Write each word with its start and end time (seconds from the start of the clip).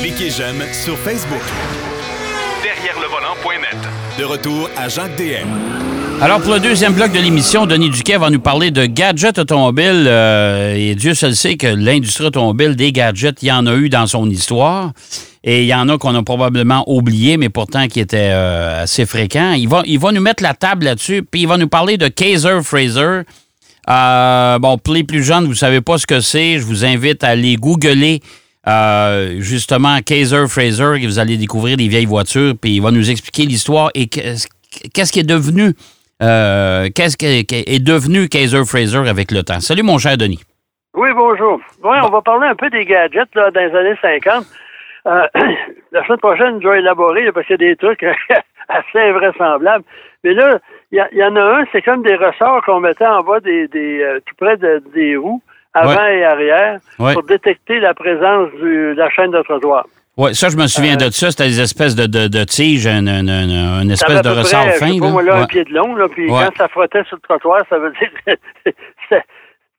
Cliquez 0.00 0.30
j'aime 0.30 0.62
sur 0.72 0.96
Facebook. 0.98 1.40
Derrière 2.62 2.98
le 3.00 3.06
volant.net. 3.08 3.78
De 4.18 4.24
retour 4.24 4.68
à 4.76 4.88
Jacques 4.88 5.16
DM. 5.16 5.46
Alors, 6.20 6.40
pour 6.40 6.52
le 6.52 6.60
deuxième 6.60 6.92
bloc 6.92 7.12
de 7.12 7.18
l'émission, 7.18 7.64
Denis 7.66 7.90
Duquet 7.90 8.18
va 8.18 8.28
nous 8.28 8.40
parler 8.40 8.70
de 8.70 8.84
gadgets 8.86 9.38
automobiles. 9.38 10.04
euh, 10.06 10.74
et 10.76 10.94
Dieu 10.94 11.14
seul 11.14 11.34
sait 11.34 11.56
que 11.56 11.66
l'industrie 11.66 12.26
automobile, 12.26 12.76
des 12.76 12.92
gadgets, 12.92 13.42
il 13.42 13.48
y 13.48 13.52
en 13.52 13.66
a 13.66 13.74
eu 13.74 13.88
dans 13.88 14.06
son 14.06 14.28
histoire. 14.28 14.92
Et 15.44 15.62
il 15.62 15.66
y 15.66 15.74
en 15.74 15.88
a 15.88 15.96
qu'on 15.96 16.14
a 16.14 16.22
probablement 16.22 16.84
oublié, 16.86 17.36
mais 17.38 17.48
pourtant 17.48 17.86
qui 17.88 18.00
étaient 18.00 18.30
euh, 18.32 18.82
assez 18.82 19.06
fréquents. 19.06 19.52
Il 19.52 19.68
va, 19.68 19.82
il 19.86 19.98
va 19.98 20.12
nous 20.12 20.20
mettre 20.20 20.42
la 20.42 20.54
table 20.54 20.84
là-dessus, 20.84 21.22
puis 21.22 21.42
il 21.42 21.48
va 21.48 21.56
nous 21.56 21.68
parler 21.68 21.96
de 21.96 22.08
Kaiser 22.08 22.58
Fraser. 22.62 23.22
Euh, 23.88 24.58
bon, 24.58 24.76
pour 24.76 24.92
les 24.92 25.04
plus 25.04 25.24
jeunes, 25.24 25.44
vous 25.44 25.50
ne 25.50 25.54
savez 25.54 25.80
pas 25.80 25.96
ce 25.96 26.06
que 26.06 26.20
c'est. 26.20 26.58
Je 26.58 26.64
vous 26.64 26.84
invite 26.84 27.24
à 27.24 27.28
aller 27.28 27.56
googler 27.56 28.20
euh, 28.68 29.36
justement 29.40 29.98
Kaiser 30.04 30.46
Fraser 30.48 31.06
vous 31.06 31.18
allez 31.18 31.36
découvrir 31.36 31.76
des 31.76 31.88
vieilles 31.88 32.06
voitures, 32.06 32.54
puis 32.60 32.76
il 32.76 32.82
va 32.82 32.90
nous 32.90 33.10
expliquer 33.10 33.44
l'histoire 33.44 33.90
et 33.94 34.06
qu'est-ce 34.08 35.12
qui 35.12 35.20
est 35.20 35.28
devenu 35.28 35.72
euh, 36.22 36.88
qu'est-ce 36.94 37.16
qui 37.16 37.24
est, 37.26 37.82
devenu 37.84 38.28
Kaiser 38.28 38.64
Fraser 38.66 39.08
avec 39.08 39.30
le 39.30 39.42
temps. 39.42 39.60
Salut 39.60 39.82
mon 39.82 39.96
cher 39.96 40.18
Denis. 40.18 40.42
Oui, 40.94 41.08
bonjour. 41.14 41.60
Oui, 41.82 41.96
on 42.02 42.10
va 42.10 42.20
parler 42.20 42.48
un 42.48 42.54
peu 42.54 42.68
des 42.68 42.84
gadgets 42.84 43.32
dans 43.34 43.50
les 43.54 43.74
années 43.74 43.96
50. 44.02 44.44
Euh, 45.06 45.26
la 45.92 46.04
semaine 46.04 46.18
prochaine, 46.18 46.60
je 46.62 46.68
vais 46.68 46.80
élaborer 46.80 47.32
parce 47.32 47.46
qu'il 47.46 47.60
y 47.60 47.64
a 47.64 47.68
des 47.70 47.76
trucs 47.76 48.02
assez 48.68 48.98
invraisemblables. 48.98 49.84
Mais 50.24 50.34
là, 50.34 50.58
il 50.92 51.02
y, 51.12 51.24
en 51.24 51.36
a 51.36 51.40
un, 51.60 51.64
c'est 51.72 51.80
comme 51.80 52.02
des 52.02 52.16
ressorts 52.16 52.62
qu'on 52.66 52.80
mettait 52.80 53.06
en 53.06 53.22
bas 53.22 53.40
des, 53.40 53.66
tout 54.26 54.34
près 54.36 54.58
de- 54.58 54.82
des 54.94 55.16
roues, 55.16 55.40
avant 55.74 56.06
et 56.06 56.24
arrière, 56.24 56.78
Ouais. 56.98 57.12
pour 57.14 57.22
détecter 57.22 57.78
la 57.80 57.94
présence 57.94 58.50
du- 58.60 58.94
de 58.94 58.98
la 58.98 59.10
chaîne 59.10 59.30
de 59.30 59.40
trottoir. 59.42 59.84
Oui, 60.16 60.34
ça, 60.34 60.48
je 60.48 60.56
me 60.56 60.66
souviens 60.66 60.96
de 60.96 61.08
ça. 61.10 61.30
C'était 61.30 61.44
des 61.44 61.60
espèces 61.60 61.94
de, 61.94 62.04
de, 62.06 62.26
de 62.28 62.44
tiges, 62.44 62.86
une, 62.86 63.06
Ça 63.06 63.92
espèce 64.06 64.18
à 64.18 64.22
de 64.22 64.28
peu 64.28 64.38
ressort 64.38 64.60
près, 64.64 64.72
fin. 64.72 64.92
sais 64.92 64.98
pas, 65.00 65.22
là. 65.22 65.22
là, 65.22 65.42
un 65.42 65.46
pied 65.46 65.64
de 65.64 65.72
long, 65.72 65.94
là, 65.94 66.08
puis 66.08 66.26
quand 66.26 66.50
ça 66.56 66.68
frottait 66.68 67.04
sur 67.04 67.16
le 67.16 67.22
trottoir, 67.22 67.62
ça 67.70 67.78
veut 67.78 67.92
dire 67.92 68.10
que 68.26 68.32
c'était- 68.64 69.24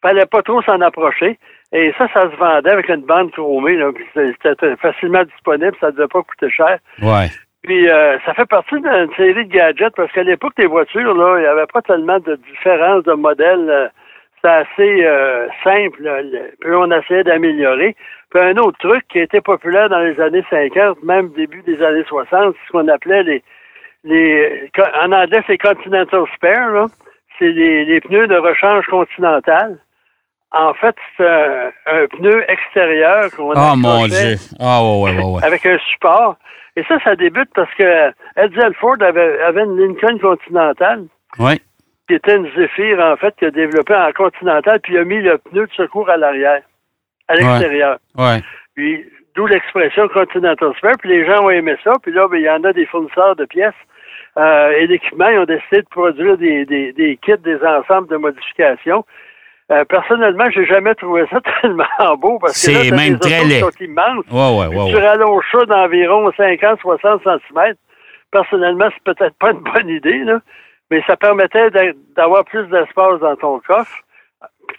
fallait 0.02 0.26
pas 0.26 0.42
trop 0.42 0.62
s'en 0.64 0.82
approcher. 0.82 1.38
Et 1.74 1.94
ça, 1.98 2.08
ça 2.14 2.24
se 2.24 2.36
vendait 2.38 2.72
avec 2.72 2.90
une 2.90 3.04
bande 3.06 3.32
chromée, 3.32 3.76
là, 3.78 3.92
puis 3.94 4.04
c'était 4.42 4.76
facilement 4.78 5.24
disponible, 5.24 5.74
ça 5.80 5.88
ne 5.88 5.92
devait 5.92 6.08
pas 6.08 6.24
coûter 6.24 6.50
cher. 6.50 6.80
Ouais. 7.02 7.30
Puis 7.64 7.88
euh, 7.90 8.18
ça 8.26 8.34
fait 8.34 8.48
partie 8.48 8.76
d'une 8.76 9.10
série 9.16 9.46
de 9.46 9.54
gadgets 9.54 9.94
parce 9.96 10.12
qu'à 10.12 10.24
l'époque, 10.24 10.54
les 10.58 10.66
voitures, 10.66 11.14
là, 11.14 11.38
il 11.38 11.42
n'y 11.42 11.48
avait 11.48 11.68
pas 11.72 11.82
tellement 11.84 12.18
de 12.20 12.36
différences 12.52 13.04
de 13.04 13.14
modèles. 13.14 13.92
C'était 14.42 14.54
assez 14.54 15.06
euh, 15.06 15.48
simple. 15.64 16.02
Puis 16.60 16.72
on 16.74 16.92
essayait 16.92 17.24
d'améliorer. 17.24 17.96
Puis 18.32 18.42
un 18.42 18.58
autre 18.58 18.78
truc 18.80 19.04
qui 19.10 19.20
était 19.20 19.42
populaire 19.42 19.90
dans 19.90 20.00
les 20.00 20.20
années 20.20 20.44
50, 20.50 21.04
même 21.04 21.30
début 21.34 21.62
des 21.62 21.82
années 21.84 22.04
60, 22.08 22.56
c'est 22.56 22.68
ce 22.68 22.72
qu'on 22.72 22.88
appelait 22.88 23.24
les 23.24 23.44
les 24.04 24.72
en 25.04 25.12
anglais 25.12 25.44
c'est 25.46 25.60
Continental 25.60 26.24
Spare, 26.36 26.72
là. 26.72 26.86
C'est 27.38 27.52
les, 27.52 27.86
les 27.86 28.02
pneus 28.02 28.28
de 28.28 28.36
rechange 28.36 28.86
continental. 28.88 29.78
En 30.52 30.74
fait, 30.74 30.96
c'est 31.18 31.28
un, 31.28 31.72
un 31.86 32.08
pneu 32.08 32.44
extérieur 32.50 33.30
qu'on 33.36 33.54
Oh 33.56 33.76
mon 33.76 34.06
Dieu. 34.08 34.36
Ah, 34.60 34.82
ouais, 34.84 35.16
ouais, 35.16 35.24
ouais. 35.24 35.44
avec 35.44 35.66
un 35.66 35.78
support. 35.92 36.36
Et 36.76 36.84
ça, 36.84 37.00
ça 37.04 37.16
débute 37.16 37.50
parce 37.54 37.74
que 37.76 38.10
Edsel 38.38 38.74
Ford 38.76 38.98
avait, 39.02 39.42
avait 39.42 39.64
une 39.64 39.78
Lincoln 39.78 40.18
Continental, 40.20 41.06
Ouais. 41.40 41.60
Qui 42.12 42.16
était 42.16 42.36
une 42.36 42.52
Zephyr, 42.58 43.00
en 43.00 43.16
fait, 43.16 43.34
qu'il 43.38 43.48
a 43.48 43.52
développé 43.52 43.96
en 43.96 44.12
Continental, 44.12 44.82
puis 44.82 44.96
il 44.96 44.98
a 44.98 45.06
mis 45.06 45.22
le 45.22 45.38
pneu 45.38 45.66
de 45.66 45.72
secours 45.72 46.10
à 46.10 46.18
l'arrière, 46.18 46.62
à 47.30 47.36
l'extérieur. 47.36 48.00
Ouais. 48.18 48.42
Puis, 48.76 49.06
d'où 49.34 49.48
l'expression 49.48 50.10
Continental 50.10 50.74
Spare, 50.78 50.98
puis 51.00 51.10
les 51.10 51.26
gens 51.26 51.46
ont 51.46 51.50
aimé 51.50 51.78
ça, 51.86 51.94
puis 52.04 52.12
là, 52.12 52.28
ben, 52.28 52.36
il 52.36 52.44
y 52.44 52.50
en 52.50 52.66
a 52.66 52.74
des 52.74 52.86
fournisseurs 52.86 53.38
de 53.38 53.46
pièces 53.46 53.74
euh, 54.38 54.72
et 54.72 54.88
d'équipements, 54.88 55.30
ils 55.30 55.40
ont 55.40 55.46
décidé 55.46 55.84
de 55.84 55.88
produire 55.90 56.38
des, 56.38 56.66
des, 56.66 56.92
des 56.92 57.18
kits, 57.24 57.38
des 57.38 57.60
ensembles 57.64 58.10
de 58.10 58.18
modifications. 58.18 59.06
Euh, 59.72 59.86
personnellement, 59.86 60.50
j'ai 60.54 60.66
jamais 60.66 60.94
trouvé 60.96 61.24
ça 61.32 61.40
tellement 61.62 62.18
beau 62.18 62.40
parce 62.40 62.66
que 62.66 62.72
là, 62.72 62.80
t'as 62.90 62.96
même 62.98 63.14
des 63.14 63.20
très 63.20 63.40
qui 63.40 63.48
laid. 63.48 63.60
sont 63.62 63.72
immenses. 63.80 64.26
Ouais, 64.30 64.60
ouais, 64.60 64.68
ouais. 64.68 64.92
Tu 64.92 64.98
ouais. 64.98 65.08
rallonges 65.08 65.46
ça 65.50 65.66
d'environ 65.66 66.30
50-60 66.32 67.22
cm. 67.24 67.76
Personnellement, 68.32 68.90
c'est 68.94 69.14
peut-être 69.16 69.36
pas 69.38 69.52
une 69.52 69.60
bonne 69.60 69.90
idée, 69.90 70.26
là, 70.26 70.42
mais 70.92 71.02
ça 71.08 71.16
permettait 71.18 71.72
d'a- 71.72 71.94
d'avoir 72.16 72.46
plus 72.46 72.68
d'espace 72.68 73.20
dans 73.22 73.36
ton 73.38 73.60
coffre, 73.66 73.98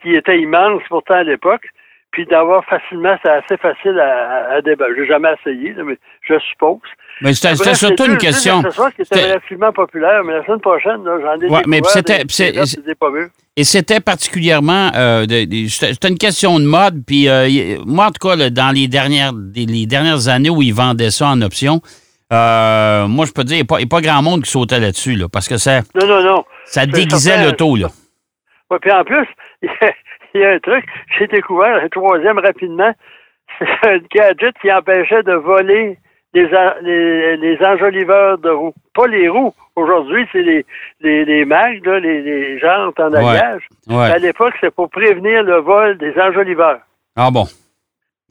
qui 0.02 0.14
était 0.14 0.38
immense 0.38 0.82
pourtant 0.88 1.14
à 1.14 1.22
l'époque, 1.24 1.64
puis 2.12 2.26
d'avoir 2.26 2.62
facilement, 2.66 3.16
c'est 3.24 3.30
assez 3.30 3.56
facile 3.56 3.98
à, 3.98 4.54
à, 4.56 4.60
déba- 4.60 4.94
J'ai 4.96 5.06
jamais 5.06 5.30
essayé, 5.40 5.74
mais 5.84 5.96
je 6.28 6.38
suppose. 6.50 6.78
Mais 7.22 7.32
c'était 7.34 7.74
surtout 7.74 8.04
une 8.04 8.18
question. 8.18 8.62
C'était- 8.98 9.22
relativement 9.24 9.72
populaires, 9.72 10.22
mais 10.24 10.34
la 10.34 10.44
semaine 10.44 10.60
prochaine, 10.60 11.00
j'en 11.04 11.40
ai 11.40 11.48
Ouais, 11.48 11.62
mais 11.66 11.80
c'était-. 11.84 12.24
Et 13.56 13.64
c'était 13.64 14.00
particulièrement. 14.00 14.90
euh, 14.96 15.24
c'était 15.68 16.08
une 16.08 16.18
question 16.18 16.58
de 16.58 16.64
mode. 16.64 17.02
Puis 17.06 17.28
euh, 17.28 17.78
moi, 17.86 18.06
en 18.06 18.10
tout 18.10 18.26
cas, 18.28 18.34
là, 18.36 18.50
dans 18.50 18.74
les 18.74 18.88
dernières, 18.88 19.32
les 19.54 19.86
dernières 19.86 20.28
années 20.28 20.50
où 20.50 20.62
ils 20.62 20.74
vendaient 20.74 21.10
ça 21.10 21.28
en 21.28 21.40
option, 21.42 21.80
euh, 22.32 23.06
moi, 23.08 23.26
je 23.26 23.32
peux 23.32 23.42
te 23.42 23.48
dire, 23.48 23.58
il 23.58 23.76
n'y 23.76 23.82
a, 23.84 23.86
pas- 23.86 24.00
grand 24.00 24.22
monde 24.22 24.42
qui 24.42 24.50
sautait 24.50 24.80
là-dessus, 24.80 25.14
là, 25.14 25.26
parce 25.32 25.48
que 25.48 25.56
ça, 25.58 25.80
Non, 26.00 26.06
non, 26.06 26.22
non. 26.22 26.44
ça 26.64 26.86
déguisait 26.86 27.44
l'auto. 27.44 27.76
Là. 27.76 27.88
Ouais, 28.70 28.78
puis 28.80 28.90
en 28.92 29.04
plus, 29.04 29.26
il 29.62 29.68
y, 29.68 29.84
a, 29.84 29.92
il 30.34 30.40
y 30.40 30.44
a 30.44 30.50
un 30.52 30.58
truc, 30.58 30.84
j'ai 31.18 31.26
découvert 31.26 31.82
un 31.82 31.88
troisième 31.88 32.38
rapidement, 32.38 32.92
c'est 33.58 33.88
un 33.88 33.98
gadget 34.14 34.54
qui 34.60 34.72
empêchait 34.72 35.22
de 35.24 35.34
voler 35.34 35.98
les, 36.34 36.48
les, 36.82 37.36
les 37.36 37.58
enjoliveurs 37.64 38.38
de 38.38 38.48
roues. 38.48 38.72
Pas 38.94 39.06
les 39.06 39.28
roues. 39.28 39.52
Aujourd'hui, 39.76 40.26
c'est 40.32 40.42
les, 40.42 40.64
les, 41.00 41.24
les 41.26 41.44
mags, 41.44 41.84
là, 41.84 41.98
les, 42.00 42.22
les 42.22 42.58
jantes 42.58 42.98
en 43.00 43.12
alliage. 43.12 43.62
Ouais. 43.88 44.10
À 44.10 44.18
l'époque, 44.18 44.54
c'est 44.60 44.74
pour 44.74 44.88
prévenir 44.90 45.42
le 45.42 45.56
vol 45.60 45.98
des 45.98 46.14
enjoliveurs. 46.18 46.80
Ah 47.16 47.30
bon. 47.30 47.44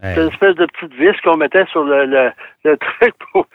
C'est 0.03 0.16
une 0.19 0.29
espèce 0.29 0.56
de 0.56 0.66
petite 0.66 0.94
vis 0.95 1.19
qu'on 1.23 1.38
mettait 1.38 1.66
sur 1.67 1.84
le, 1.84 2.06
le, 2.06 2.31
le 2.63 2.78
truc 3.00 3.13
pour, 3.31 3.45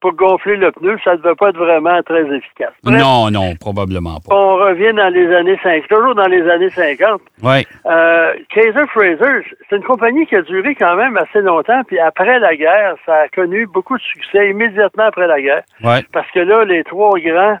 pour 0.00 0.12
gonfler 0.14 0.56
le 0.56 0.72
pneu. 0.72 0.96
Ça 1.04 1.12
ne 1.12 1.16
devait 1.18 1.34
pas 1.34 1.50
être 1.50 1.58
vraiment 1.58 2.02
très 2.02 2.22
efficace. 2.34 2.72
Bref, 2.82 3.00
non, 3.00 3.30
non, 3.30 3.54
probablement 3.60 4.18
pas. 4.20 4.34
on 4.34 4.56
revient 4.56 4.92
dans 4.94 5.12
les 5.12 5.34
années 5.34 5.58
50, 5.62 5.88
toujours 5.88 6.14
dans 6.14 6.26
les 6.28 6.42
années 6.48 6.70
50. 6.70 7.20
Oui. 7.42 7.66
Euh, 7.86 8.32
Kaiser 8.48 8.86
Fraser, 8.88 9.44
c'est 9.68 9.76
une 9.76 9.84
compagnie 9.84 10.26
qui 10.26 10.36
a 10.36 10.42
duré 10.42 10.74
quand 10.74 10.96
même 10.96 11.16
assez 11.16 11.40
longtemps, 11.42 11.82
puis 11.86 11.98
après 11.98 12.38
la 12.38 12.56
guerre, 12.56 12.94
ça 13.06 13.14
a 13.14 13.28
connu 13.28 13.66
beaucoup 13.66 13.96
de 13.96 14.02
succès 14.02 14.50
immédiatement 14.50 15.04
après 15.04 15.26
la 15.26 15.40
guerre, 15.40 15.62
Ouais. 15.84 16.00
parce 16.12 16.30
que 16.32 16.40
là, 16.40 16.64
les 16.64 16.82
trois 16.84 17.18
grands 17.18 17.58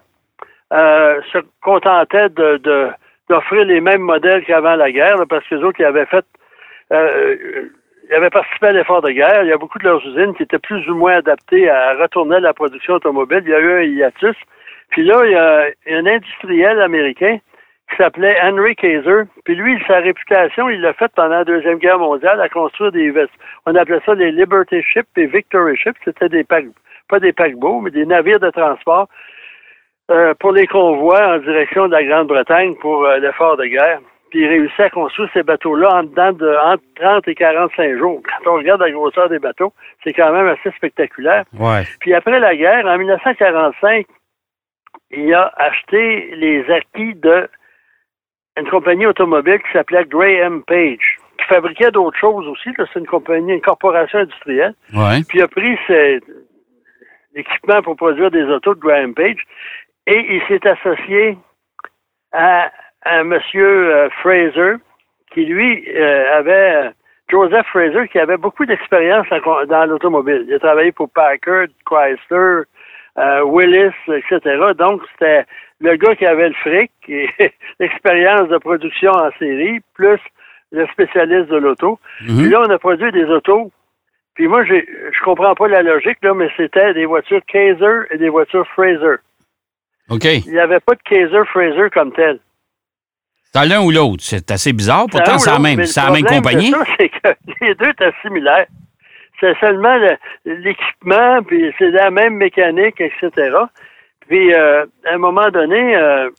euh, 0.72 1.20
se 1.32 1.38
contentaient 1.62 2.28
de, 2.30 2.56
de- 2.58 2.88
d'offrir 3.28 3.64
les 3.64 3.80
mêmes 3.80 4.02
modèles 4.02 4.44
qu'avant 4.44 4.76
la 4.76 4.90
guerre, 4.90 5.16
là, 5.18 5.24
parce 5.28 5.46
que 5.48 5.56
les 5.56 5.62
autres, 5.62 5.80
ils 5.80 5.84
avaient 5.84 6.06
fait, 6.06 6.24
euh, 6.92 7.36
ils 8.10 8.16
avaient 8.16 8.30
participé 8.30 8.66
à 8.66 8.72
l'effort 8.72 9.02
de 9.02 9.10
guerre. 9.10 9.44
Il 9.44 9.48
y 9.48 9.52
a 9.52 9.56
beaucoup 9.56 9.78
de 9.78 9.84
leurs 9.84 10.04
usines 10.04 10.34
qui 10.34 10.42
étaient 10.42 10.58
plus 10.58 10.88
ou 10.88 10.96
moins 10.96 11.14
adaptées 11.14 11.70
à 11.70 11.94
retourner 11.94 12.36
à 12.36 12.40
la 12.40 12.52
production 12.52 12.94
automobile. 12.94 13.42
Il 13.44 13.50
y 13.50 13.54
a 13.54 13.60
eu 13.60 13.72
un 13.72 13.82
hiatus. 13.82 14.36
Puis 14.90 15.04
là, 15.04 15.24
il 15.24 15.30
y 15.30 15.36
a 15.36 15.66
un 15.96 16.06
industriel 16.06 16.80
américain 16.80 17.38
qui 17.88 17.96
s'appelait 17.96 18.36
Henry 18.42 18.74
Kaiser. 18.74 19.22
Puis 19.44 19.54
lui, 19.54 19.80
sa 19.86 19.98
réputation, 19.98 20.68
il 20.68 20.80
l'a 20.80 20.92
fait 20.92 21.10
pendant 21.14 21.36
la 21.36 21.44
Deuxième 21.44 21.78
Guerre 21.78 22.00
mondiale 22.00 22.40
à 22.40 22.48
construire 22.48 22.90
des 22.90 23.10
vestes. 23.10 23.30
On 23.66 23.76
appelait 23.76 24.00
ça 24.04 24.14
les 24.14 24.32
Liberty 24.32 24.82
Ships 24.82 25.16
et 25.16 25.26
Victory 25.26 25.76
Ships. 25.76 25.96
C'était 26.04 26.28
des 26.28 26.44
pas 26.44 27.20
des 27.20 27.32
paquebots, 27.32 27.80
mais 27.80 27.90
des 27.90 28.06
navires 28.06 28.40
de 28.40 28.50
transport 28.50 29.08
euh, 30.10 30.34
pour 30.34 30.52
les 30.52 30.66
convois 30.66 31.36
en 31.36 31.38
direction 31.38 31.86
de 31.86 31.92
la 31.92 32.04
Grande-Bretagne 32.04 32.74
pour 32.80 33.04
euh, 33.04 33.18
l'effort 33.18 33.56
de 33.56 33.66
guerre. 33.66 34.00
Puis 34.30 34.40
il 34.40 34.46
réussit 34.46 34.80
à 34.80 34.90
construire 34.90 35.28
ces 35.32 35.42
bateaux-là 35.42 35.88
en 35.96 36.02
dedans 36.04 36.32
de 36.32 36.56
entre 36.64 36.84
30 36.96 37.28
et 37.28 37.34
45 37.34 37.98
jours. 37.98 38.22
Quand 38.22 38.52
on 38.52 38.56
regarde 38.56 38.80
la 38.80 38.90
grosseur 38.90 39.28
des 39.28 39.38
bateaux, 39.38 39.72
c'est 40.04 40.12
quand 40.12 40.32
même 40.32 40.46
assez 40.46 40.70
spectaculaire. 40.76 41.44
Ouais. 41.58 41.82
Puis 42.00 42.14
après 42.14 42.38
la 42.38 42.54
guerre, 42.54 42.86
en 42.86 42.96
1945, 42.96 44.06
il 45.10 45.34
a 45.34 45.52
acheté 45.56 46.34
les 46.36 46.64
acquis 46.70 47.14
de 47.14 47.48
une 48.56 48.68
compagnie 48.68 49.06
automobile 49.06 49.58
qui 49.58 49.72
s'appelait 49.72 50.04
Graham 50.04 50.62
Page, 50.64 51.18
qui 51.38 51.44
fabriquait 51.46 51.90
d'autres 51.90 52.18
choses 52.18 52.46
aussi. 52.46 52.70
C'est 52.76 53.00
une 53.00 53.06
compagnie, 53.06 53.54
une 53.54 53.60
corporation 53.60 54.20
industrielle. 54.20 54.74
Ouais. 54.92 55.22
Puis 55.28 55.38
il 55.38 55.42
a 55.42 55.48
pris 55.48 55.76
l'équipement 57.34 57.82
pour 57.82 57.96
produire 57.96 58.30
des 58.30 58.42
autos 58.42 58.74
de 58.74 58.80
Graham 58.80 59.14
Page 59.14 59.44
et 60.06 60.34
il 60.34 60.42
s'est 60.48 60.66
associé 60.68 61.38
à 62.32 62.70
un 63.04 63.24
monsieur 63.24 63.94
euh, 63.94 64.08
Fraser 64.22 64.74
qui, 65.32 65.44
lui, 65.46 65.84
euh, 65.94 66.38
avait 66.38 66.90
Joseph 67.30 67.66
Fraser 67.68 68.08
qui 68.08 68.18
avait 68.18 68.36
beaucoup 68.36 68.66
d'expérience 68.66 69.26
en- 69.30 69.64
dans 69.66 69.84
l'automobile. 69.86 70.44
Il 70.48 70.54
a 70.54 70.58
travaillé 70.58 70.92
pour 70.92 71.08
Packard, 71.10 71.66
Chrysler, 71.86 72.62
euh, 73.18 73.42
Willis, 73.44 73.94
etc. 74.08 74.40
Donc, 74.76 75.02
c'était 75.12 75.44
le 75.80 75.96
gars 75.96 76.14
qui 76.16 76.26
avait 76.26 76.48
le 76.48 76.54
fric 76.54 76.90
et 77.08 77.28
l'expérience 77.78 78.48
de 78.48 78.58
production 78.58 79.12
en 79.12 79.30
série, 79.38 79.80
plus 79.94 80.18
le 80.72 80.86
spécialiste 80.88 81.48
de 81.50 81.56
l'auto. 81.56 81.98
Mhm. 82.22 82.38
Puis 82.38 82.48
là, 82.50 82.60
on 82.66 82.70
a 82.70 82.78
produit 82.78 83.10
des 83.12 83.24
autos 83.24 83.70
Puis 84.34 84.46
moi, 84.48 84.64
je 84.64 84.74
je 85.12 85.24
comprends 85.24 85.54
pas 85.54 85.68
la 85.68 85.82
logique, 85.82 86.18
là, 86.22 86.34
mais 86.34 86.48
c'était 86.56 86.94
des 86.94 87.06
voitures 87.06 87.42
Kaiser 87.46 88.06
et 88.10 88.18
des 88.18 88.28
voitures 88.28 88.66
Fraser. 88.74 89.16
OK. 90.08 90.24
Il 90.24 90.52
n'y 90.52 90.58
avait 90.58 90.80
pas 90.80 90.94
de 90.94 91.02
Kaiser 91.04 91.44
Fraser 91.46 91.90
comme 91.92 92.12
tel. 92.12 92.38
C'est 93.52 93.66
l'un 93.66 93.82
ou 93.82 93.90
l'autre. 93.90 94.22
C'est 94.22 94.50
assez 94.50 94.72
bizarre. 94.72 95.06
Pourtant, 95.10 95.38
c'est 95.38 95.50
la 95.50 95.58
même, 95.58 95.84
c'est 95.84 96.00
la 96.00 96.10
même 96.10 96.24
compagnie. 96.24 96.72
C'est 96.98 97.08
que 97.08 97.28
les 97.60 97.74
deux 97.74 97.88
étaient 97.88 98.12
similaires. 98.22 98.66
C'est 99.40 99.58
seulement 99.58 99.96
l'équipement, 100.44 101.42
puis 101.42 101.72
c'est 101.78 101.90
la 101.90 102.10
même 102.10 102.34
mécanique, 102.34 103.00
etc. 103.00 103.56
Puis, 104.28 104.54
euh, 104.54 104.84
à 105.06 105.14
un 105.14 105.18
moment 105.18 105.48
donné, 105.48 105.96
euh, 105.96 106.30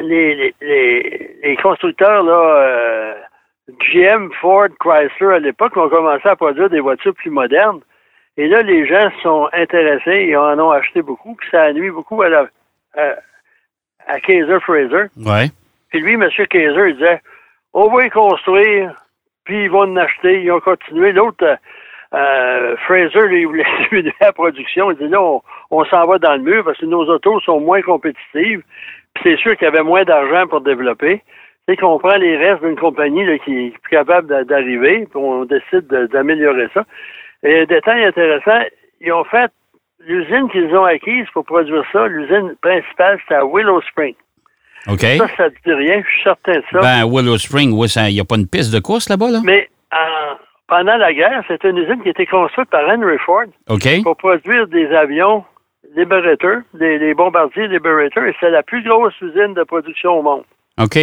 les, 0.00 0.54
les, 0.60 1.36
les, 1.42 1.56
constructeurs, 1.56 2.22
là, 2.22 2.32
euh, 2.32 3.14
GM, 3.92 4.30
Ford, 4.40 4.68
Chrysler, 4.80 5.34
à 5.34 5.38
l'époque, 5.40 5.76
ont 5.76 5.88
commencé 5.88 6.26
à 6.28 6.36
produire 6.36 6.70
des 6.70 6.80
voitures 6.80 7.14
plus 7.14 7.30
modernes. 7.30 7.80
Et 8.36 8.48
là, 8.48 8.62
les 8.62 8.86
gens 8.86 9.10
sont 9.22 9.48
intéressés 9.52 10.28
et 10.28 10.36
en 10.36 10.58
ont 10.58 10.70
acheté 10.70 11.02
beaucoup, 11.02 11.34
puis 11.34 11.48
ça 11.50 11.72
nuit 11.72 11.90
beaucoup 11.90 12.22
à, 12.22 12.28
la, 12.28 12.46
à, 12.96 13.14
Kaiser 14.20 14.60
Fraser. 14.60 15.08
Ouais. 15.16 15.50
Puis 15.90 16.00
lui, 16.00 16.14
M. 16.14 16.28
Kaiser, 16.50 16.88
il 16.88 16.94
disait 16.94 17.20
On 17.72 17.88
va 17.88 18.06
y 18.06 18.10
construire, 18.10 18.92
puis 19.44 19.64
ils 19.64 19.70
vont 19.70 19.82
en 19.82 19.96
acheter. 19.96 20.42
Ils 20.42 20.52
ont 20.52 20.60
continué. 20.60 21.12
L'autre, 21.12 21.44
euh, 22.14 22.76
Fraser, 22.86 23.26
lui, 23.28 23.40
il 23.40 23.46
voulait 23.46 23.64
diminuer 23.90 24.14
la 24.20 24.32
production. 24.32 24.90
Il 24.90 24.98
dit 24.98 25.08
là, 25.08 25.20
on, 25.70 25.84
s'en 25.86 26.06
va 26.06 26.18
dans 26.18 26.34
le 26.34 26.42
mur 26.42 26.64
parce 26.64 26.78
que 26.78 26.86
nos 26.86 27.04
autos 27.06 27.40
sont 27.40 27.60
moins 27.60 27.82
compétitives. 27.82 28.62
Puis 29.14 29.22
c'est 29.24 29.36
sûr 29.36 29.56
qu'il 29.56 29.66
y 29.66 29.68
avait 29.68 29.82
moins 29.82 30.04
d'argent 30.04 30.46
pour 30.46 30.60
développer. 30.60 31.22
C'est 31.66 31.76
qu'on 31.76 31.98
prend 31.98 32.16
les 32.16 32.36
restes 32.36 32.62
d'une 32.62 32.76
compagnie 32.76 33.24
là, 33.24 33.38
qui 33.38 33.66
est 33.66 33.78
plus 33.78 33.90
capable 33.90 34.44
d'arriver, 34.44 35.06
puis 35.10 35.16
on 35.18 35.44
décide 35.44 35.86
d'améliorer 36.12 36.68
ça. 36.74 36.84
Et 37.42 37.64
détail 37.66 38.04
intéressant, 38.04 38.60
ils 39.00 39.12
ont 39.12 39.24
fait 39.24 39.50
l'usine 40.06 40.48
qu'ils 40.50 40.74
ont 40.76 40.84
acquise 40.84 41.26
pour 41.32 41.44
produire 41.44 41.84
ça, 41.92 42.06
l'usine 42.06 42.54
principale, 42.60 43.18
c'était 43.22 43.36
à 43.36 43.44
Willow 43.44 43.80
Spring. 43.82 44.14
OK. 44.86 45.00
Ça, 45.00 45.26
ça 45.36 45.44
ne 45.44 45.50
dit 45.50 45.72
rien, 45.72 46.02
je 46.06 46.12
suis 46.12 46.22
certain 46.22 46.58
de 46.58 46.64
ça. 46.70 46.80
Ben, 46.80 47.10
Willow 47.10 47.38
Spring, 47.38 47.70
il 47.70 48.14
n'y 48.14 48.20
a 48.20 48.24
pas 48.24 48.36
une 48.36 48.48
piste 48.48 48.72
de 48.72 48.80
course 48.80 49.08
là-bas, 49.08 49.30
là? 49.30 49.40
Mais 49.44 49.68
pendant 50.66 50.96
la 50.96 51.12
guerre, 51.12 51.42
c'était 51.48 51.70
une 51.70 51.78
usine 51.78 52.02
qui 52.02 52.08
a 52.08 52.10
été 52.10 52.26
construite 52.26 52.70
par 52.70 52.88
Henry 52.88 53.18
Ford 53.18 53.44
pour 54.02 54.16
produire 54.16 54.66
des 54.68 54.86
avions 54.88 55.44
Liberator, 55.96 56.62
des, 56.74 56.98
des 56.98 57.14
bombardiers 57.14 57.68
Liberator, 57.68 58.24
et 58.24 58.34
c'est 58.40 58.50
la 58.50 58.62
plus 58.62 58.82
grosse 58.82 59.14
usine 59.20 59.54
de 59.54 59.62
production 59.62 60.18
au 60.18 60.22
monde. 60.22 60.44
OK. 60.80 60.98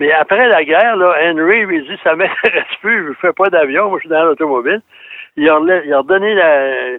Mais 0.00 0.12
après 0.12 0.48
la 0.48 0.64
guerre, 0.64 0.96
là, 0.96 1.14
Henry 1.22 1.64
lui 1.66 1.82
dit 1.82 1.96
ça 2.02 2.16
m'intéresse 2.16 2.64
plus, 2.80 3.04
je 3.04 3.08
ne 3.10 3.14
fais 3.14 3.32
pas 3.32 3.50
d'avion, 3.50 3.90
moi 3.90 3.98
je 3.98 4.08
suis 4.08 4.08
dans 4.08 4.24
l'automobile. 4.24 4.82
Il 5.36 5.48
a, 5.48 5.58
il 5.84 5.92
a 5.92 6.02
donné 6.02 6.34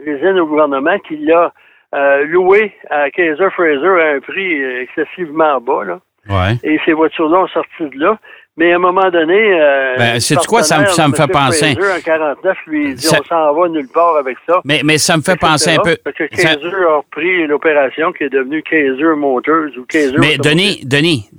l'usine 0.05 0.39
au 0.39 0.47
gouvernement 0.47 0.97
qui 0.99 1.17
l'a 1.17 1.53
euh, 1.93 2.25
loué 2.25 2.73
à 2.89 3.09
Kaiser 3.11 3.49
Fraser 3.51 4.01
à 4.01 4.15
un 4.15 4.19
prix 4.21 4.63
excessivement 4.81 5.59
bas. 5.59 5.83
Là. 5.83 5.99
Ouais. 6.29 6.55
Et 6.63 6.79
ces 6.85 6.93
voitures-là 6.93 7.39
ont 7.39 7.47
sorti 7.47 7.89
de 7.95 7.99
là. 7.99 8.17
Mais 8.57 8.73
à 8.73 8.75
un 8.75 8.79
moment 8.79 9.09
donné. 9.09 9.59
Euh, 9.59 9.95
ben, 9.97 10.19
c'est 10.19 10.35
quoi, 10.45 10.61
ça 10.61 10.79
me, 10.79 10.85
ça 10.87 11.07
me 11.07 11.15
fait 11.15 11.27
penser. 11.27 11.73
Fraser, 11.73 11.99
en 11.99 12.01
49, 12.01 12.57
lui, 12.67 12.95
dit 12.95 13.07
on 13.09 13.23
s'en 13.23 13.53
va 13.53 13.69
nulle 13.69 13.87
part 13.87 14.17
avec 14.17 14.37
ça. 14.45 14.61
Mais, 14.65 14.81
mais 14.83 14.97
ça 14.97 15.15
me 15.15 15.21
fait 15.21 15.37
penser 15.37 15.71
un 15.71 15.81
peu. 15.81 15.95
Parce 16.03 16.15
que 16.17 16.25
Kaiser 16.25 16.75
a 16.87 16.97
repris 16.97 17.47
l'opération 17.47 18.11
qui 18.11 18.25
est 18.25 18.29
devenue 18.29 18.61
Kaiser 18.61 19.15
Motors 19.15 19.71
ou 19.77 19.85
Kaiser. 19.85 20.17
Mais 20.17 20.37
Denis, 20.37 20.81
Denis 20.85 21.29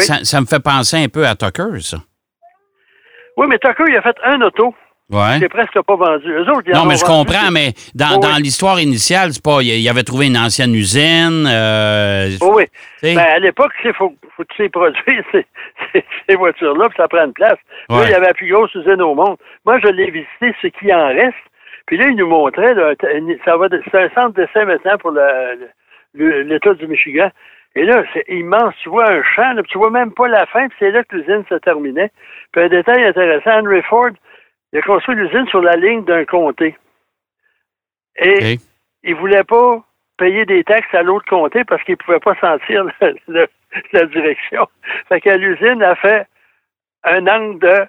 ça, 0.00 0.22
ça, 0.22 0.40
me 0.40 0.46
fait 0.46 0.62
penser 0.62 0.98
un 0.98 1.08
peu 1.08 1.26
à 1.26 1.34
Tucker, 1.34 1.80
ça. 1.80 1.98
Oui, 3.36 3.46
mais 3.48 3.58
Tucker, 3.58 3.84
il 3.88 3.96
a 3.96 4.02
fait 4.02 4.16
un 4.22 4.40
auto. 4.42 4.74
Ouais. 5.10 5.38
C'est 5.40 5.48
presque 5.48 5.80
pas 5.82 5.96
vendu. 5.96 6.30
Eux 6.30 6.48
autres, 6.50 6.62
ils 6.66 6.72
non, 6.72 6.84
mais 6.84 6.96
je 6.96 7.04
comprends, 7.04 7.50
mais 7.52 7.72
dans, 7.94 8.18
dans 8.18 8.36
l'histoire 8.36 8.80
initiale, 8.80 9.32
c'est 9.32 9.42
pas. 9.42 9.60
Il 9.60 9.88
avait 9.88 10.04
trouvé 10.04 10.26
une 10.26 10.36
ancienne 10.36 10.72
usine. 10.72 11.46
Euh, 11.48 12.28
oui. 12.42 12.64
Ben, 13.02 13.18
à 13.18 13.38
l'époque, 13.40 13.72
il 13.84 13.92
faut, 13.92 14.14
faut 14.36 14.44
que 14.44 14.54
tu 14.54 14.70
produire 14.70 15.24
ces, 15.32 15.44
ces, 15.92 16.04
ces 16.28 16.36
voitures-là, 16.36 16.88
puis 16.88 16.96
ça 16.96 17.08
prend 17.08 17.24
une 17.24 17.32
place. 17.32 17.58
Là, 17.88 18.04
il 18.04 18.10
y 18.10 18.14
avait 18.14 18.26
la 18.26 18.34
plus 18.34 18.52
grosse 18.52 18.72
usine 18.74 19.02
au 19.02 19.14
monde. 19.14 19.36
Moi, 19.66 19.80
je 19.82 19.88
l'ai 19.88 20.10
visité, 20.10 20.54
ce 20.62 20.68
qui 20.68 20.94
en 20.94 21.08
reste. 21.08 21.34
Puis 21.86 21.96
là, 21.96 22.06
il 22.06 22.14
nous 22.14 22.28
montrait, 22.28 22.72
là, 22.74 22.94
ça 23.44 23.56
va, 23.56 23.66
c'est 23.68 23.98
un 23.98 24.08
centre 24.10 24.34
d'essai 24.34 24.64
maintenant 24.64 24.96
pour 24.98 25.12
l'État 26.14 26.74
du 26.74 26.86
Michigan. 26.86 27.30
Et 27.74 27.84
là, 27.84 28.04
c'est 28.12 28.24
immense. 28.28 28.74
Tu 28.82 28.88
vois 28.88 29.10
un 29.10 29.22
champ, 29.22 29.54
là, 29.54 29.62
tu 29.64 29.76
vois 29.76 29.90
même 29.90 30.12
pas 30.12 30.28
la 30.28 30.46
fin, 30.46 30.68
puis 30.68 30.76
c'est 30.78 30.90
là 30.90 31.02
que 31.02 31.16
l'usine 31.16 31.44
se 31.48 31.54
terminait. 31.56 32.10
Puis 32.52 32.62
un 32.62 32.68
détail 32.68 33.04
intéressant, 33.04 33.58
Henry 33.60 33.82
Ford, 33.82 34.10
il 34.72 34.78
a 34.78 34.82
construit 34.82 35.14
l'usine 35.14 35.46
sur 35.48 35.62
la 35.62 35.76
ligne 35.76 36.04
d'un 36.04 36.24
comté. 36.24 36.76
Et 38.16 38.58
il 39.02 39.14
ne 39.14 39.20
voulait 39.20 39.44
pas 39.44 39.84
payer 40.18 40.44
des 40.44 40.62
taxes 40.64 40.94
à 40.94 41.02
l'autre 41.02 41.26
comté 41.28 41.64
parce 41.64 41.82
qu'il 41.84 41.94
ne 41.94 42.04
pouvait 42.04 42.20
pas 42.20 42.34
sentir 42.36 42.84
la 43.92 44.06
direction. 44.06 44.68
Fait 45.08 45.20
que 45.20 45.30
l'usine 45.30 45.82
a 45.82 45.94
fait 45.96 46.26
un 47.04 47.26
angle 47.26 47.58
de 47.60 47.86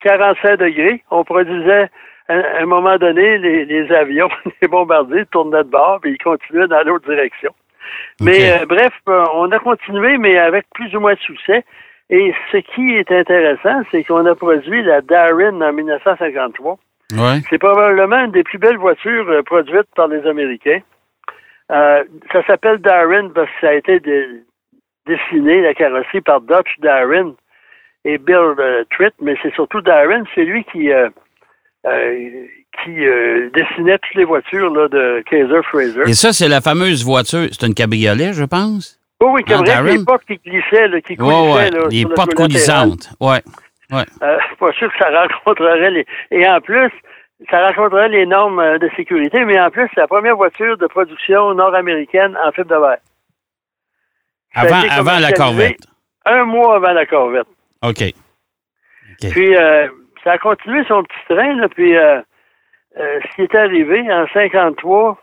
45 0.00 0.56
degrés. 0.58 1.02
On 1.10 1.24
produisait 1.24 1.90
à 2.28 2.34
un 2.60 2.66
moment 2.66 2.96
donné, 2.96 3.38
les, 3.38 3.92
avions, 3.92 4.28
les 4.62 4.68
bombardiers 4.68 5.26
tournaient 5.26 5.64
de 5.64 5.70
bord 5.70 6.00
et 6.04 6.10
ils 6.10 6.18
continuaient 6.18 6.68
dans 6.68 6.82
l'autre 6.82 7.08
direction. 7.08 7.54
Mais 8.20 8.50
euh, 8.50 8.66
bref, 8.66 8.92
euh, 9.08 9.24
on 9.34 9.50
a 9.52 9.58
continué, 9.60 10.18
mais 10.18 10.36
avec 10.38 10.66
plus 10.74 10.94
ou 10.96 11.00
moins 11.00 11.14
de 11.14 11.20
succès. 11.20 11.64
Et 12.08 12.32
ce 12.52 12.58
qui 12.58 12.92
est 12.94 13.10
intéressant, 13.10 13.82
c'est 13.90 14.04
qu'on 14.04 14.24
a 14.26 14.34
produit 14.34 14.82
la 14.82 15.00
Darren 15.00 15.60
en 15.60 15.72
1953. 15.72 16.78
Ouais. 17.12 17.40
C'est 17.50 17.58
probablement 17.58 18.24
une 18.24 18.32
des 18.32 18.44
plus 18.44 18.58
belles 18.58 18.78
voitures 18.78 19.28
euh, 19.28 19.42
produites 19.42 19.88
par 19.94 20.08
les 20.08 20.24
Américains. 20.26 20.80
Euh, 21.72 22.04
ça 22.32 22.44
s'appelle 22.46 22.78
Darren 22.78 23.30
parce 23.34 23.48
que 23.48 23.60
ça 23.60 23.68
a 23.70 23.74
été 23.74 24.00
dessiné, 25.06 25.62
la 25.62 25.74
carrosserie, 25.74 26.20
par 26.20 26.40
Dutch 26.40 26.78
Darren 26.78 27.34
et 28.04 28.18
Bill 28.18 28.54
euh, 28.58 28.84
Tritt, 28.90 29.14
mais 29.20 29.36
c'est 29.42 29.52
surtout 29.54 29.80
Darren, 29.80 30.24
c'est 30.34 30.44
lui 30.44 30.64
qui, 30.64 30.90
qui 32.84 32.94
dessinait 33.52 33.98
toutes 33.98 34.14
les 34.14 34.24
voitures 34.24 34.70
là, 34.70 34.88
de 34.88 35.24
Kaiser 35.28 35.62
Fraser. 35.64 36.02
Et 36.08 36.14
ça, 36.14 36.32
c'est 36.32 36.48
la 36.48 36.60
fameuse 36.60 37.04
voiture, 37.04 37.48
c'est 37.50 37.66
une 37.66 37.74
cabriolet, 37.74 38.32
je 38.32 38.44
pense? 38.44 38.95
Oui, 39.22 39.28
oui, 39.32 39.44
comme 39.44 39.64
les 39.64 40.04
portes 40.04 40.24
qui 40.26 40.36
glissaient, 40.36 40.88
là, 40.88 41.00
qui 41.00 41.16
coulissaient. 41.16 41.74
Ouais, 41.74 41.84
ouais. 41.84 41.88
les 41.90 42.04
portes 42.04 42.34
coulissantes. 42.34 43.10
Oui. 43.20 43.36
Ouais. 43.90 44.04
Euh, 44.22 44.38
pas 44.58 44.72
sûr 44.72 44.92
que 44.92 44.98
ça 44.98 45.10
rencontrerait 45.10 45.90
les. 45.90 46.06
Et 46.30 46.46
en 46.46 46.60
plus, 46.60 46.90
ça 47.50 47.66
rencontrerait 47.68 48.08
les 48.08 48.26
normes 48.26 48.58
euh, 48.58 48.78
de 48.78 48.90
sécurité, 48.96 49.44
mais 49.44 49.58
en 49.60 49.70
plus, 49.70 49.88
c'est 49.94 50.00
la 50.00 50.08
première 50.08 50.36
voiture 50.36 50.76
de 50.76 50.86
production 50.86 51.54
nord-américaine 51.54 52.36
en 52.44 52.50
fibre 52.52 52.68
de 52.68 52.80
verre. 52.80 52.98
Avant, 54.54 54.88
avant 54.90 55.18
la 55.18 55.32
Corvette. 55.32 55.80
Un 56.24 56.44
mois 56.44 56.76
avant 56.76 56.92
la 56.92 57.06
Corvette. 57.06 57.46
OK. 57.82 58.02
Puis, 59.20 59.56
euh, 59.56 59.88
ça 60.24 60.32
a 60.32 60.38
continué 60.38 60.84
son 60.88 61.04
petit 61.04 61.34
train, 61.34 61.54
là, 61.54 61.68
puis 61.68 61.96
euh, 61.96 62.20
euh, 62.98 63.20
ce 63.22 63.36
qui 63.36 63.42
est 63.42 63.54
arrivé 63.54 64.00
en 64.12 64.26
53, 64.32 65.18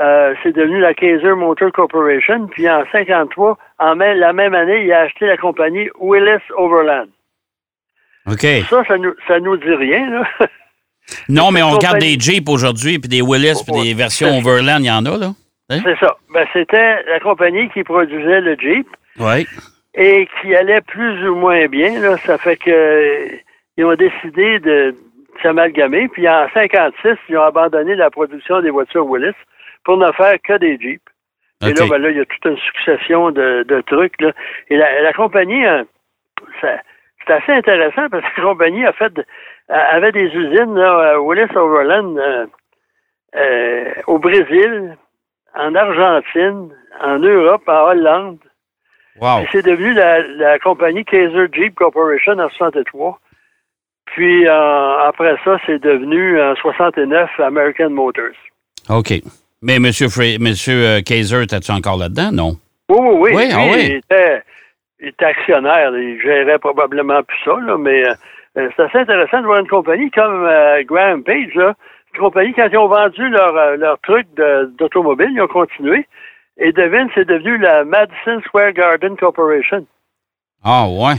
euh, 0.00 0.34
c'est 0.42 0.52
devenu 0.52 0.80
la 0.80 0.94
Kaiser 0.94 1.34
Motor 1.34 1.70
Corporation. 1.72 2.46
Puis 2.48 2.68
en 2.68 2.84
53, 2.90 3.58
en 3.78 3.96
même, 3.96 4.18
la 4.18 4.32
même 4.32 4.54
année, 4.54 4.84
il 4.84 4.92
a 4.92 5.00
acheté 5.00 5.26
la 5.26 5.36
compagnie 5.36 5.88
Willis 6.00 6.42
Overland. 6.56 7.08
OK. 8.26 8.46
Ça, 8.70 8.84
ça 8.86 8.98
nous, 8.98 9.14
ça 9.28 9.40
nous 9.40 9.56
dit 9.56 9.74
rien, 9.74 10.10
là. 10.10 10.24
Non, 11.28 11.50
mais 11.50 11.62
on 11.62 11.70
regarde 11.70 11.98
des 11.98 12.16
Jeeps 12.18 12.48
aujourd'hui, 12.48 12.98
puis 13.00 13.08
des 13.08 13.22
Willis, 13.22 13.60
puis 13.66 13.82
des 13.82 13.92
versions 13.92 14.38
Overland, 14.38 14.78
il 14.78 14.86
y 14.86 14.90
en 14.90 15.04
a, 15.04 15.18
là. 15.18 15.32
Hein? 15.68 15.80
C'est 15.82 15.98
ça. 15.98 16.16
Ben, 16.32 16.46
c'était 16.52 17.02
la 17.04 17.18
compagnie 17.20 17.68
qui 17.70 17.82
produisait 17.82 18.40
le 18.40 18.56
Jeep. 18.56 18.86
Oui. 19.18 19.46
Et 19.94 20.28
qui 20.40 20.54
allait 20.54 20.80
plus 20.80 21.28
ou 21.28 21.34
moins 21.34 21.66
bien, 21.66 22.00
là. 22.00 22.16
Ça 22.18 22.38
fait 22.38 22.56
que 22.56 23.28
ils 23.76 23.84
ont 23.84 23.94
décidé 23.94 24.60
de 24.60 24.94
s'amalgamer. 25.42 26.08
Puis 26.08 26.28
en 26.28 26.46
56, 26.54 27.16
ils 27.28 27.36
ont 27.36 27.42
abandonné 27.42 27.94
la 27.94 28.10
production 28.10 28.60
des 28.62 28.70
voitures 28.70 29.06
Willis 29.06 29.34
pour 29.84 29.96
ne 29.96 30.10
faire 30.12 30.36
que 30.42 30.58
des 30.58 30.78
Jeeps. 30.78 31.02
Et 31.62 31.72
là, 31.74 31.86
ben 31.88 31.98
là, 31.98 32.10
il 32.10 32.16
y 32.16 32.20
a 32.20 32.24
toute 32.24 32.44
une 32.44 32.58
succession 32.58 33.30
de, 33.30 33.64
de 33.68 33.80
trucs. 33.82 34.20
Là. 34.20 34.32
Et 34.68 34.76
la, 34.76 35.02
la 35.02 35.12
compagnie, 35.12 35.64
euh, 35.64 35.84
c'est 36.60 37.32
assez 37.32 37.52
intéressant 37.52 38.08
parce 38.10 38.24
que 38.24 38.40
la 38.40 38.48
compagnie 38.48 38.84
a 38.84 38.92
fait 38.92 39.12
avait 39.68 40.12
des 40.12 40.26
usines 40.26 40.74
là, 40.74 41.12
à 41.12 41.20
Willis 41.20 41.54
Overland 41.54 42.18
euh, 42.18 42.46
euh, 43.36 43.92
au 44.08 44.18
Brésil, 44.18 44.96
en 45.54 45.74
Argentine, 45.74 46.74
en 47.00 47.18
Europe, 47.20 47.62
en 47.68 47.90
Hollande. 47.90 48.38
Wow. 49.20 49.44
C'est 49.52 49.64
devenu 49.64 49.92
la, 49.94 50.22
la, 50.22 50.58
compagnie 50.58 51.04
Kaiser 51.04 51.46
Jeep 51.52 51.74
Corporation 51.74 52.38
en 52.38 52.48
63. 52.48 53.20
Puis 54.06 54.48
après 54.48 55.36
ça, 55.44 55.58
c'est 55.64 55.78
devenu 55.78 56.40
en 56.40 56.56
69 56.56 57.30
American 57.38 57.90
Motors. 57.90 58.36
OK. 58.90 59.12
Mais 59.62 59.76
M. 59.76 59.92
Frey, 60.10 60.38
Monsieur 60.40 60.84
euh, 60.84 61.00
Kaiser, 61.02 61.46
tu 61.46 61.70
encore 61.70 61.96
là-dedans, 61.96 62.32
non? 62.32 62.56
Oui, 62.88 62.98
oui, 63.00 63.16
oui. 63.20 63.30
oui, 63.34 63.48
ah 63.52 63.58
oui. 63.70 63.78
Il, 63.78 63.94
était, 63.96 64.42
il, 65.00 65.08
était, 65.08 65.24
actionnaire. 65.24 65.96
Il 65.96 66.20
gérait 66.20 66.58
probablement 66.58 67.22
plus 67.22 67.38
ça, 67.44 67.56
là, 67.60 67.78
mais 67.78 68.04
euh, 68.04 68.14
euh, 68.58 68.68
c'est 68.76 68.82
assez 68.82 68.98
intéressant 68.98 69.40
de 69.40 69.46
voir 69.46 69.60
une 69.60 69.68
compagnie 69.68 70.10
comme 70.10 70.44
euh, 70.44 70.82
Graham 70.82 71.22
Page, 71.22 71.54
là, 71.54 71.74
une 72.12 72.20
compagnie, 72.20 72.52
quand 72.54 72.68
ils 72.70 72.76
ont 72.76 72.88
vendu 72.88 73.28
leur, 73.28 73.76
leur 73.76 73.98
truc 74.00 74.26
d'automobile, 74.78 75.30
ils 75.32 75.40
ont 75.40 75.46
continué. 75.46 76.06
Et 76.58 76.72
devine, 76.72 77.08
c'est 77.14 77.26
devenu 77.26 77.56
la 77.58 77.84
Madison 77.84 78.40
Square 78.44 78.72
Garden 78.72 79.16
Corporation. 79.16 79.86
Ah, 80.62 80.86
ouais. 80.88 81.14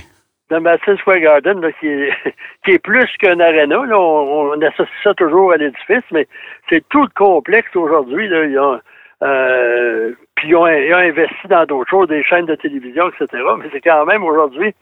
La 0.53 0.59
Madison 0.59 0.95
Square 0.97 1.19
Garden, 1.19 1.61
là, 1.61 1.71
qui, 1.79 1.87
est, 1.87 2.13
qui 2.65 2.71
est 2.71 2.79
plus 2.79 3.09
qu'un 3.19 3.39
aréna. 3.39 3.85
Là. 3.85 3.99
On, 3.99 4.51
on, 4.51 4.61
associe 4.61 4.87
ça 5.03 5.13
toujours 5.15 5.51
à 5.51 5.57
l'édifice, 5.57 6.03
mais 6.11 6.27
c'est 6.69 6.87
tout 6.89 7.01
le 7.01 7.09
complexe 7.15 7.75
aujourd'hui. 7.75 8.27
Là. 8.27 8.45
Ils 8.45 8.59
ont, 8.59 8.79
euh, 9.23 10.11
puis 10.35 10.49
ils 10.49 10.55
ont, 10.55 10.67
ils 10.67 10.93
ont, 10.93 10.97
investi 10.97 11.47
dans 11.49 11.65
d'autres 11.65 11.89
choses, 11.89 12.07
des 12.07 12.23
chaînes 12.23 12.45
de 12.45 12.55
télévision, 12.55 13.09
etc. 13.09 13.43
Mais 13.57 13.65
c'est 13.71 13.81
quand 13.81 14.05
même 14.05 14.23
aujourd'hui 14.23 14.75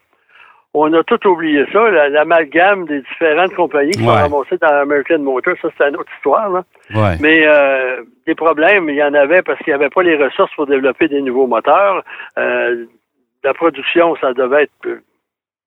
on 0.74 0.94
a 0.94 1.04
tout 1.04 1.28
oublié 1.28 1.66
ça, 1.74 1.90
l'amalgame 2.10 2.86
des 2.86 3.02
différentes 3.02 3.54
compagnies 3.56 3.92
qui 3.92 4.06
sont 4.06 4.08
ramassées 4.08 4.58
dans 4.58 4.74
American 4.82 5.20
Motor, 5.20 5.56
ça 5.62 5.68
c'est 5.78 5.90
une 5.90 5.98
autre 5.98 6.12
histoire. 6.16 6.50
Là. 6.50 6.64
Mais 7.20 7.46
euh, 7.46 8.04
des 8.26 8.36
problèmes, 8.36 8.88
il 8.90 8.96
y 8.96 9.04
en 9.04 9.14
avait 9.14 9.42
parce 9.42 9.60
qu'il 9.60 9.72
n'y 9.72 9.76
avait 9.76 9.90
pas 9.90 10.04
les 10.04 10.16
ressources 10.16 10.54
pour 10.56 10.68
développer 10.68 11.10
des 11.10 11.22
nouveaux 11.22 11.48
moteurs. 11.48 12.04
Euh, 12.38 12.86
la 13.44 13.54
production, 13.54 14.16
ça 14.22 14.34
devait 14.34 14.64
être, 14.64 14.72
euh, 14.86 15.02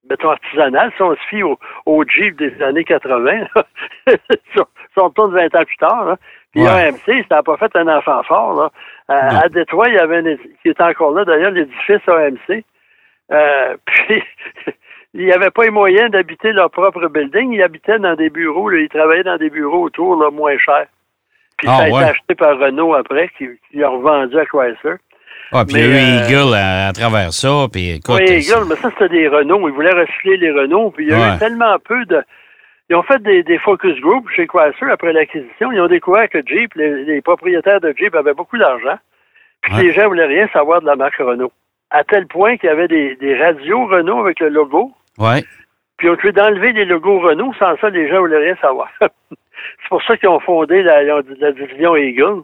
mettons, 0.09 0.31
artisanal. 0.31 0.93
Si 0.97 1.03
on 1.03 1.15
se 1.15 1.21
fie 1.29 1.43
au, 1.43 2.05
Jeep 2.05 2.37
des 2.37 2.63
années 2.63 2.85
80, 2.85 3.47
on 4.97 5.11
tourne 5.11 5.35
20 5.35 5.55
ans 5.55 5.65
plus 5.65 5.77
tard. 5.77 6.05
Là. 6.05 6.17
Puis 6.53 6.67
AMC, 6.67 7.27
ça 7.29 7.37
n'a 7.37 7.43
pas 7.43 7.57
fait 7.57 7.75
un 7.77 7.89
enfant 7.89 8.23
fort. 8.23 8.55
Là. 8.55 8.71
À, 9.09 9.49
Détroit, 9.49 9.89
il 9.89 9.95
y 9.95 9.99
avait 9.99 10.19
un, 10.19 10.37
qui 10.63 10.69
est 10.69 10.81
encore 10.81 11.13
là, 11.13 11.25
d'ailleurs, 11.25 11.51
l'édifice 11.51 12.09
AMC. 12.09 12.65
Euh, 13.33 13.77
puis 13.87 14.23
il 15.15 15.25
n'y 15.25 15.33
avait 15.33 15.51
pas 15.51 15.65
les 15.65 15.71
moyens 15.71 16.11
d'habiter 16.11 16.53
leur 16.53 16.71
propre 16.71 17.09
building. 17.09 17.53
Ils 17.53 17.63
habitaient 17.63 17.99
dans 17.99 18.15
des 18.15 18.31
bureaux. 18.31 18.69
Là, 18.69 18.79
ils 18.79 18.89
travaillaient 18.89 19.25
dans 19.25 19.37
des 19.37 19.51
bureaux 19.51 19.83
autour, 19.83 20.17
là, 20.17 20.31
moins 20.31 20.59
chers. 20.59 20.87
Puis 21.59 21.69
ah, 21.71 21.77
ça 21.77 21.83
a 21.85 21.89
été 21.89 21.99
acheté 21.99 22.35
par 22.35 22.59
Renault 22.59 22.95
après, 22.95 23.29
qui, 23.39 23.49
qui 23.71 23.83
a 23.83 23.89
revendu 23.89 24.39
à 24.39 24.45
Chrysler. 24.45 24.97
Ah, 25.53 25.65
puis 25.65 25.77
il 25.77 25.81
y 25.81 25.85
a 25.85 25.87
eu 25.87 25.95
euh, 25.95 26.27
Eagle 26.27 26.55
à, 26.55 26.93
travers 26.93 27.33
ça. 27.33 27.67
Puis, 27.73 27.97
écoute, 27.97 28.17
oui, 28.19 28.25
Eagle, 28.25 28.67
mais 28.69 28.77
ça, 28.77 28.91
c'était 28.91 29.09
des 29.09 29.29
Renault. 29.29 29.69
Ils 29.69 29.75
voulaient 29.75 29.93
recycler 29.93 30.37
les 30.37 30.51
Renault. 30.51 30.91
Puis 30.91 31.07
il 31.07 31.11
y 31.11 31.15
a 31.15 31.37
eu 31.37 31.39
tellement 31.39 31.79
peu 31.79 32.05
de. 32.07 32.23
Ils 32.91 32.97
ont 32.97 33.03
fait 33.03 33.23
des, 33.23 33.43
des 33.43 33.59
focus 33.59 33.99
groups 34.01 34.31
chez 34.35 34.47
Chrysler 34.47 34.91
après 34.93 35.13
l'acquisition. 35.13 35.73
Ils 35.73 35.81
ont 35.81 35.89
découvert 35.89 36.29
que 36.29 36.39
Jeep, 36.45 36.75
les, 36.75 37.23
propriétaires 37.23 37.81
de 37.81 37.95
Jeep 37.97 38.15
avaient 38.15 38.35
beaucoup 38.35 38.59
d'argent. 38.59 38.99
Puis 39.63 39.75
les 39.77 39.93
gens 39.93 40.03
ne 40.03 40.09
voulaient 40.09 40.27
rien 40.27 40.49
savoir 40.53 40.83
de 40.83 40.87
la 40.87 40.97
marque 40.97 41.17
Renault. 41.17 41.53
À 41.91 42.05
tel 42.05 42.27
point 42.27 42.57
qu'il 42.59 42.69
y 42.69 42.73
avait 42.73 42.89
des, 42.89 43.17
des 43.17 43.39
radios 43.39 43.87
Renault 43.87 44.21
avec 44.21 44.41
le 44.41 44.51
logo. 44.51 44.93
Ouais. 45.19 45.43
Puis 45.97 46.11
on 46.11 46.17
pu 46.17 46.33
enlever 46.39 46.73
les 46.73 46.85
logos 46.85 47.21
Renault, 47.21 47.55
sans 47.59 47.77
ça, 47.79 47.89
les 47.89 48.09
gens 48.09 48.17
ne 48.17 48.21
voulaient 48.21 48.45
rien 48.45 48.57
savoir. 48.57 48.91
c'est 49.01 49.89
pour 49.89 50.03
ça 50.03 50.17
qu'ils 50.17 50.29
ont 50.29 50.41
fondé 50.41 50.83
la, 50.83 51.03
la 51.03 51.53
division 51.53 51.97
Eagle. 51.97 52.43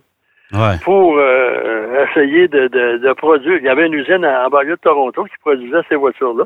Ouais. 0.53 0.77
Pour 0.83 1.17
euh, 1.17 2.07
essayer 2.07 2.49
de, 2.49 2.67
de, 2.69 2.99
de, 2.99 3.13
produire. 3.13 3.59
Il 3.59 3.65
y 3.65 3.69
avait 3.69 3.87
une 3.87 3.95
usine 3.95 4.27
en, 4.27 4.49
banlieue 4.49 4.77
de 4.77 4.81
Toronto 4.81 5.25
qui 5.25 5.39
produisait 5.41 5.81
ces 5.89 5.95
voitures-là, 5.95 6.45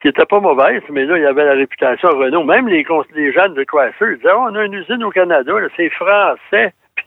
qui 0.00 0.08
n'était 0.08 0.24
pas 0.24 0.40
mauvaise, 0.40 0.82
mais 0.90 1.04
là, 1.04 1.18
il 1.18 1.22
y 1.22 1.26
avait 1.26 1.44
la 1.44 1.52
réputation 1.52 2.08
Renault. 2.08 2.44
Même 2.44 2.66
les, 2.68 2.86
les 3.14 3.32
jeunes 3.32 3.54
de 3.54 3.62
ils 3.62 4.16
disaient 4.16 4.30
oh, 4.34 4.46
on 4.50 4.54
a 4.54 4.64
une 4.64 4.74
usine 4.74 5.04
au 5.04 5.10
Canada, 5.10 5.52
c'est 5.76 5.90
français. 5.90 6.72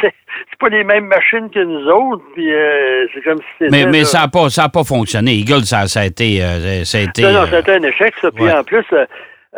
c'est 0.00 0.58
pas 0.58 0.68
les 0.70 0.84
mêmes 0.84 1.04
machines 1.04 1.50
que 1.50 1.62
nous 1.62 1.86
autres, 1.86 2.24
puis 2.32 2.50
euh, 2.50 3.06
c'est 3.12 3.22
comme 3.22 3.38
si 3.38 3.64
Mais, 3.70 3.84
mais 3.84 4.04
ça 4.04 4.20
n'a 4.20 4.28
pas, 4.28 4.48
ça 4.48 4.70
pas 4.70 4.84
fonctionné. 4.84 5.32
Eagle, 5.32 5.64
ça, 5.64 5.86
ça, 5.86 6.00
a 6.00 6.04
été. 6.06 6.42
Euh, 6.42 6.82
ça 6.84 6.98
a 6.98 7.02
été 7.02 7.22
non, 7.22 7.32
non, 7.32 7.40
a 7.40 7.58
été 7.58 7.72
un 7.72 7.82
échec, 7.82 8.14
ça. 8.22 8.30
Puis 8.30 8.50
en 8.50 8.64
plus, 8.64 8.86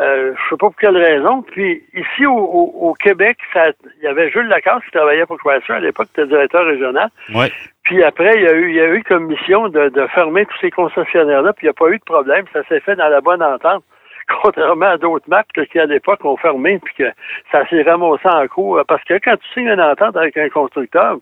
euh, 0.01 0.33
je 0.35 0.41
sais 0.49 0.57
pas 0.57 0.69
pour 0.69 0.77
quelle 0.77 0.97
raison. 0.97 1.43
Puis 1.43 1.83
ici, 1.95 2.27
au, 2.27 2.37
au, 2.37 2.95
Québec, 2.95 3.39
il 3.55 4.05
y 4.05 4.07
avait 4.07 4.31
Jules 4.31 4.49
Lacasse 4.49 4.83
qui 4.85 4.93
travaillait 4.93 5.27
pour 5.27 5.39
Chrysler 5.39 5.75
à 5.77 5.81
l'époque, 5.81 6.09
qui 6.15 6.21
était 6.21 6.29
directeur 6.29 6.65
régional. 6.65 7.11
Ouais. 7.35 7.53
Puis 7.85 8.03
après, 8.03 8.33
il 8.37 8.43
y 8.43 8.49
a 8.49 8.53
eu, 8.55 8.69
il 8.71 8.77
y 8.77 8.81
a 8.81 8.89
eu 8.89 9.03
comme 9.05 9.27
mission 9.27 9.69
de, 9.69 9.89
de 9.89 10.07
fermer 10.09 10.47
tous 10.47 10.59
ces 10.61 10.71
concessionnaires-là, 10.71 11.53
puis 11.53 11.67
il 11.67 11.71
n'y 11.71 11.71
a 11.71 11.75
pas 11.75 11.91
eu 11.91 11.99
de 11.99 12.05
problème. 12.05 12.45
Ça 12.53 12.63
s'est 12.65 12.81
fait 12.81 12.97
dans 12.97 13.09
la 13.09 13.21
bonne 13.21 13.43
entente 13.43 13.85
contrairement 14.43 14.87
à 14.87 14.99
d'autres 14.99 15.29
marques 15.29 15.67
qui, 15.67 15.79
à 15.79 15.87
l'époque, 15.87 16.25
ont 16.25 16.37
fermé, 16.37 16.79
puis 16.79 16.95
que 16.95 17.13
ça 17.51 17.67
s'est 17.69 17.83
ramassé 17.83 18.27
en 18.27 18.47
cours. 18.49 18.81
Parce 18.87 19.03
que 19.05 19.15
quand 19.15 19.37
tu 19.37 19.49
signes 19.53 19.69
une 19.69 19.81
entente 19.81 20.17
avec 20.17 20.37
un 20.37 20.49
constructeur, 20.49 21.17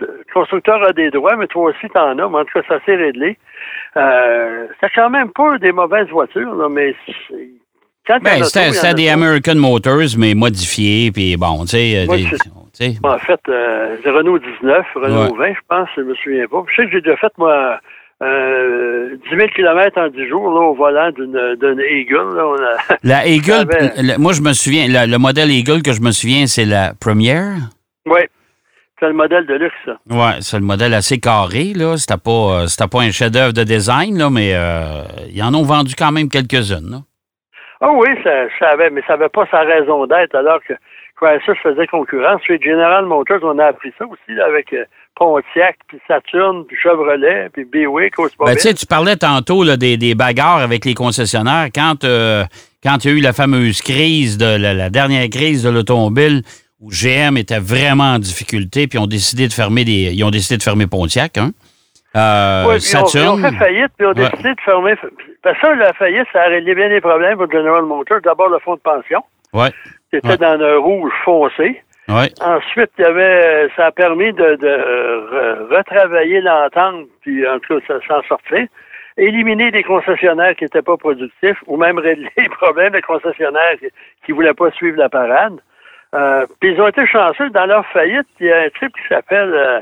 le 0.00 0.24
constructeur 0.32 0.82
a 0.82 0.92
des 0.92 1.10
droits, 1.10 1.36
mais 1.36 1.46
toi 1.46 1.70
aussi, 1.70 1.88
t'en 1.90 2.18
as. 2.18 2.28
Mais 2.28 2.38
en 2.38 2.44
tout 2.44 2.60
cas, 2.60 2.66
ça 2.68 2.84
s'est 2.84 2.96
réglé. 2.96 3.38
Euh, 3.96 4.66
c'est 4.80 4.90
quand 4.90 5.10
même 5.10 5.30
pas 5.32 5.58
des 5.58 5.72
mauvaises 5.72 6.08
voitures, 6.08 6.54
là, 6.54 6.68
mais 6.68 6.94
ben, 8.08 8.44
c'était 8.44 8.94
des 8.94 9.08
American 9.08 9.56
Motors, 9.56 10.16
mais 10.18 10.34
modifiés, 10.34 11.10
puis 11.12 11.36
bon, 11.36 11.62
tu 11.62 11.68
sais. 11.68 12.06
Euh, 12.80 12.92
en 13.04 13.18
fait, 13.18 13.40
euh, 13.48 13.96
Renault 14.04 14.38
19, 14.38 14.84
Renault 14.96 15.36
20, 15.36 15.48
je 15.48 15.60
pense, 15.68 15.88
je 15.96 16.02
me 16.02 16.14
souviens 16.16 16.46
pas. 16.48 16.64
Je 16.68 16.74
sais 16.74 16.86
que 16.86 16.92
j'ai 16.92 17.00
déjà 17.00 17.16
fait, 17.16 17.32
moi, 17.38 17.78
euh, 18.22 19.16
10 19.30 19.36
000 19.36 19.48
km 19.54 20.00
en 20.00 20.08
10 20.08 20.28
jours 20.28 20.50
là, 20.50 20.60
au 20.66 20.74
volant 20.74 21.10
d'une 21.12 21.80
Eagle. 21.80 22.36
Là, 22.36 22.96
la 23.02 23.26
Eagle, 23.28 23.66
moi 24.18 24.32
je 24.32 24.42
me 24.42 24.52
souviens, 24.52 24.86
le 24.88 25.18
modèle 25.18 25.50
Eagle 25.50 25.82
que 25.82 25.92
je 25.92 26.00
me 26.00 26.10
souviens, 26.10 26.46
c'est 26.46 26.64
la 26.64 26.94
première? 26.94 27.54
Oui. 28.06 28.20
C'est 29.00 29.08
le 29.08 29.14
modèle 29.14 29.44
de 29.46 29.54
luxe, 29.54 29.74
ça. 29.84 29.98
Oui, 30.08 30.30
c'est 30.40 30.56
le 30.56 30.64
modèle 30.64 30.94
assez 30.94 31.18
carré, 31.18 31.72
là. 31.74 31.96
C'était 31.96 32.16
pas, 32.16 32.62
euh, 32.62 32.86
pas 32.90 33.02
un 33.02 33.10
chef-d'œuvre 33.10 33.52
de 33.52 33.64
design, 33.64 34.16
là, 34.16 34.30
mais 34.30 34.54
ils 35.32 35.42
en 35.42 35.52
ont 35.52 35.64
vendu 35.64 35.94
quand 35.96 36.12
même 36.12 36.28
quelques-unes, 36.28 37.02
Ah 37.86 37.92
oui, 37.92 38.08
ça, 38.22 38.30
ça 38.58 38.76
mais 38.90 39.02
ça 39.06 39.12
n'avait 39.12 39.28
pas 39.28 39.46
sa 39.50 39.60
raison 39.60 40.06
d'être, 40.06 40.34
alors 40.34 40.58
que 40.66 40.72
Chrysler 41.20 41.54
faisait 41.62 41.86
concurrence. 41.86 42.40
Chez 42.46 42.58
General 42.58 43.04
Motors, 43.04 43.40
on 43.42 43.58
a 43.58 43.66
appris 43.66 43.92
ça 43.98 44.06
aussi, 44.06 44.40
avec 44.40 44.72
euh, 44.72 44.86
Pontiac, 45.14 45.76
puis 45.86 45.98
Saturn, 46.08 46.64
puis 46.64 46.78
Chevrolet, 46.82 47.50
puis 47.52 47.66
Buick, 47.66 48.14
ben, 48.16 48.54
tu 48.54 48.60
sais, 48.60 48.72
tu 48.72 48.86
parlais 48.86 49.16
tantôt 49.16 49.64
là, 49.64 49.76
des, 49.76 49.98
des, 49.98 50.14
bagarres 50.14 50.62
avec 50.62 50.86
les 50.86 50.94
concessionnaires. 50.94 51.68
Quand, 51.74 52.04
euh, 52.04 52.44
quand 52.82 53.04
il 53.04 53.10
y 53.10 53.14
a 53.14 53.16
eu 53.18 53.20
la 53.20 53.34
fameuse 53.34 53.82
crise, 53.82 54.38
de 54.38 54.56
la, 54.56 54.88
dernière 54.88 55.28
crise 55.28 55.62
de 55.62 55.68
l'automobile, 55.68 56.40
où 56.80 56.88
GM 56.88 57.36
était 57.36 57.60
vraiment 57.60 58.14
en 58.14 58.18
difficulté, 58.18 58.86
puis 58.86 58.98
ont 58.98 59.06
décidé 59.06 59.46
de 59.46 59.52
fermer 59.52 59.84
des, 59.84 60.10
ils 60.14 60.24
ont 60.24 60.30
décidé 60.30 60.56
de 60.56 60.62
fermer 60.62 60.86
Pontiac, 60.86 61.36
hein? 61.36 61.50
Euh, 62.16 62.78
Saturn. 62.78 63.40
Ils 63.40 63.44
ont, 63.44 63.50
fait 63.50 63.56
faillite, 63.56 63.92
puis 63.96 64.06
ont 64.06 64.12
décidé 64.12 64.54
de 64.54 64.60
fermer. 64.60 64.94
Parce 65.42 65.58
que 65.58 65.66
la 65.66 65.92
faillite, 65.94 66.26
ça 66.32 66.42
a 66.42 66.48
réglé 66.48 66.74
bien 66.74 66.88
les 66.88 67.00
problèmes 67.00 67.36
pour 67.36 67.50
General 67.50 67.82
Motors. 67.82 68.20
D'abord, 68.22 68.48
le 68.48 68.58
fonds 68.60 68.76
de 68.76 68.80
pension. 68.80 69.22
Ouais. 69.52 69.70
C'était 70.12 70.36
dans 70.36 70.60
un 70.60 70.76
rouge 70.76 71.12
foncé. 71.24 71.82
Ensuite, 72.08 72.90
il 72.98 73.02
y 73.02 73.04
avait, 73.04 73.68
ça 73.76 73.86
a 73.86 73.92
permis 73.92 74.32
de, 74.32 74.56
de 74.56 75.74
retravailler 75.74 76.40
l'entente, 76.40 77.06
puis 77.22 77.46
en 77.48 77.58
tout 77.60 77.80
cas, 77.80 77.98
s'en 78.06 78.22
sortir. 78.28 78.66
Éliminer 79.16 79.70
des 79.70 79.84
concessionnaires 79.84 80.56
qui 80.56 80.64
n'étaient 80.64 80.82
pas 80.82 80.96
productifs, 80.96 81.58
ou 81.66 81.76
même 81.76 81.98
régler 81.98 82.30
les 82.36 82.48
problèmes 82.48 82.92
des 82.92 83.02
concessionnaires 83.02 83.76
qui 84.24 84.32
ne 84.32 84.34
voulaient 84.34 84.54
pas 84.54 84.70
suivre 84.72 84.98
la 84.98 85.08
parade. 85.08 85.60
Euh, 86.14 86.46
puis 86.60 86.72
ils 86.72 86.80
ont 86.80 86.88
été 86.88 87.06
chanceux. 87.06 87.50
Dans 87.50 87.66
leur 87.66 87.86
faillite, 87.86 88.26
il 88.40 88.46
y 88.46 88.52
a 88.52 88.60
un 88.60 88.68
type 88.78 88.94
qui 88.94 89.08
s'appelle, 89.08 89.52
euh, 89.52 89.80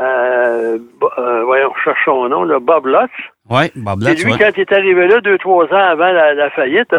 euh, 0.00 0.78
euh 1.18 1.44
voyons, 1.44 1.72
cherche 1.84 2.04
son 2.04 2.28
nom, 2.28 2.44
là, 2.44 2.58
Bob 2.60 2.86
Lutz. 2.86 3.10
Oui, 3.50 3.70
Bob 3.76 4.00
Lutz. 4.02 4.22
Et 4.22 4.26
lui, 4.26 4.38
quand 4.38 4.50
il 4.56 4.60
est 4.60 4.72
arrivé 4.72 5.06
là, 5.06 5.20
deux, 5.20 5.38
trois 5.38 5.66
ans 5.66 5.90
avant 5.90 6.10
la, 6.10 6.34
la 6.34 6.50
faillite, 6.50 6.94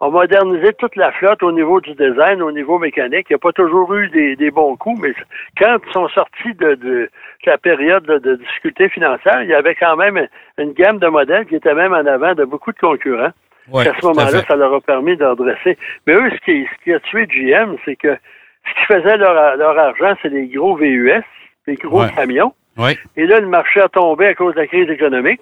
on 0.00 0.12
modernisé 0.12 0.72
toute 0.74 0.94
la 0.94 1.10
flotte 1.12 1.42
au 1.42 1.50
niveau 1.50 1.80
du 1.80 1.92
design, 1.94 2.40
au 2.40 2.52
niveau 2.52 2.78
mécanique. 2.78 3.26
Il 3.28 3.32
n'y 3.32 3.36
a 3.36 3.38
pas 3.38 3.52
toujours 3.52 3.92
eu 3.94 4.08
des, 4.08 4.50
bons 4.50 4.76
coups, 4.76 5.00
mais 5.02 5.12
quand 5.58 5.78
ils 5.84 5.92
sont 5.92 6.08
sortis 6.08 6.54
de, 6.54 7.10
la 7.44 7.58
période 7.58 8.04
de, 8.04 8.36
difficultés 8.36 8.88
financières, 8.90 9.42
il 9.42 9.48
y 9.48 9.54
avait 9.54 9.74
quand 9.74 9.96
même 9.96 10.28
une 10.58 10.72
gamme 10.72 10.98
de 10.98 11.08
modèles 11.08 11.46
qui 11.46 11.56
était 11.56 11.74
même 11.74 11.92
en 11.92 12.06
avant 12.06 12.34
de 12.34 12.44
beaucoup 12.44 12.72
de 12.72 12.78
concurrents. 12.78 13.32
à 13.74 13.84
ce 13.84 14.06
moment-là, 14.06 14.42
ça 14.46 14.54
leur 14.54 14.72
a 14.72 14.80
permis 14.80 15.16
de 15.16 15.24
redresser. 15.24 15.76
Mais 16.06 16.14
eux, 16.14 16.30
ce 16.30 16.44
qui, 16.44 16.64
ce 16.64 16.84
qui 16.84 16.92
a 16.92 17.00
tué 17.00 17.26
GM, 17.26 17.76
c'est 17.84 17.96
que 17.96 18.16
ce 18.66 18.74
qui 18.74 18.84
faisait 18.86 19.16
leur, 19.16 19.78
argent, 19.78 20.14
c'est 20.22 20.28
les 20.28 20.46
gros 20.46 20.76
VUS, 20.76 21.24
les 21.68 21.76
gros 21.76 22.04
camions. 22.14 22.52
Et 23.16 23.26
là, 23.26 23.40
le 23.40 23.48
marché 23.48 23.80
a 23.80 23.88
tombé 23.88 24.26
à 24.26 24.34
cause 24.34 24.54
de 24.54 24.60
la 24.60 24.66
crise 24.68 24.88
économique. 24.88 25.40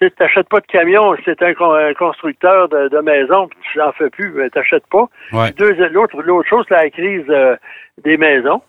Tu 0.00 0.10
n'achètes 0.18 0.48
pas 0.48 0.60
de 0.60 0.66
camion, 0.66 1.14
c'est 1.24 1.40
un, 1.42 1.54
constructeur 1.94 2.68
de, 2.68 2.88
de 2.88 2.98
maison, 2.98 3.46
puis 3.48 3.58
tu 3.72 3.78
n'en 3.78 3.92
fais 3.92 4.10
plus, 4.10 4.32
tu 4.32 4.58
n'achètes 4.58 4.86
pas. 4.88 5.08
L'autre 5.32 6.22
l'autre 6.22 6.48
chose, 6.48 6.64
c'est 6.68 6.74
la 6.74 6.90
crise 6.90 7.24
euh, 7.28 7.56
des 8.02 8.16
maisons, 8.16 8.62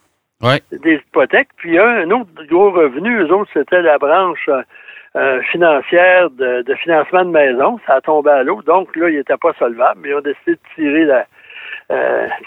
des 0.71 0.95
hypothèques. 0.95 1.49
Puis 1.57 1.79
un, 1.79 2.09
autre 2.11 2.29
gros 2.47 2.69
revenu, 2.69 3.19
eux 3.19 3.33
autres, 3.33 3.49
c'était 3.53 3.81
la 3.81 3.97
branche 3.97 4.47
euh, 4.49 4.61
euh, 5.15 5.41
financière 5.51 6.29
de, 6.29 6.63
financement 6.83 7.25
de 7.25 7.31
maison. 7.31 7.79
Ça 7.87 7.95
a 7.95 8.01
tombé 8.01 8.29
à 8.29 8.43
l'eau. 8.43 8.61
Donc 8.61 8.95
là, 8.95 9.09
ils 9.09 9.17
n'étaient 9.17 9.37
pas 9.37 9.53
solvables. 9.57 10.07
Ils 10.07 10.13
ont 10.13 10.21
décidé 10.21 10.51
de 10.51 10.59
tirer 10.75 11.05
la, 11.05 11.25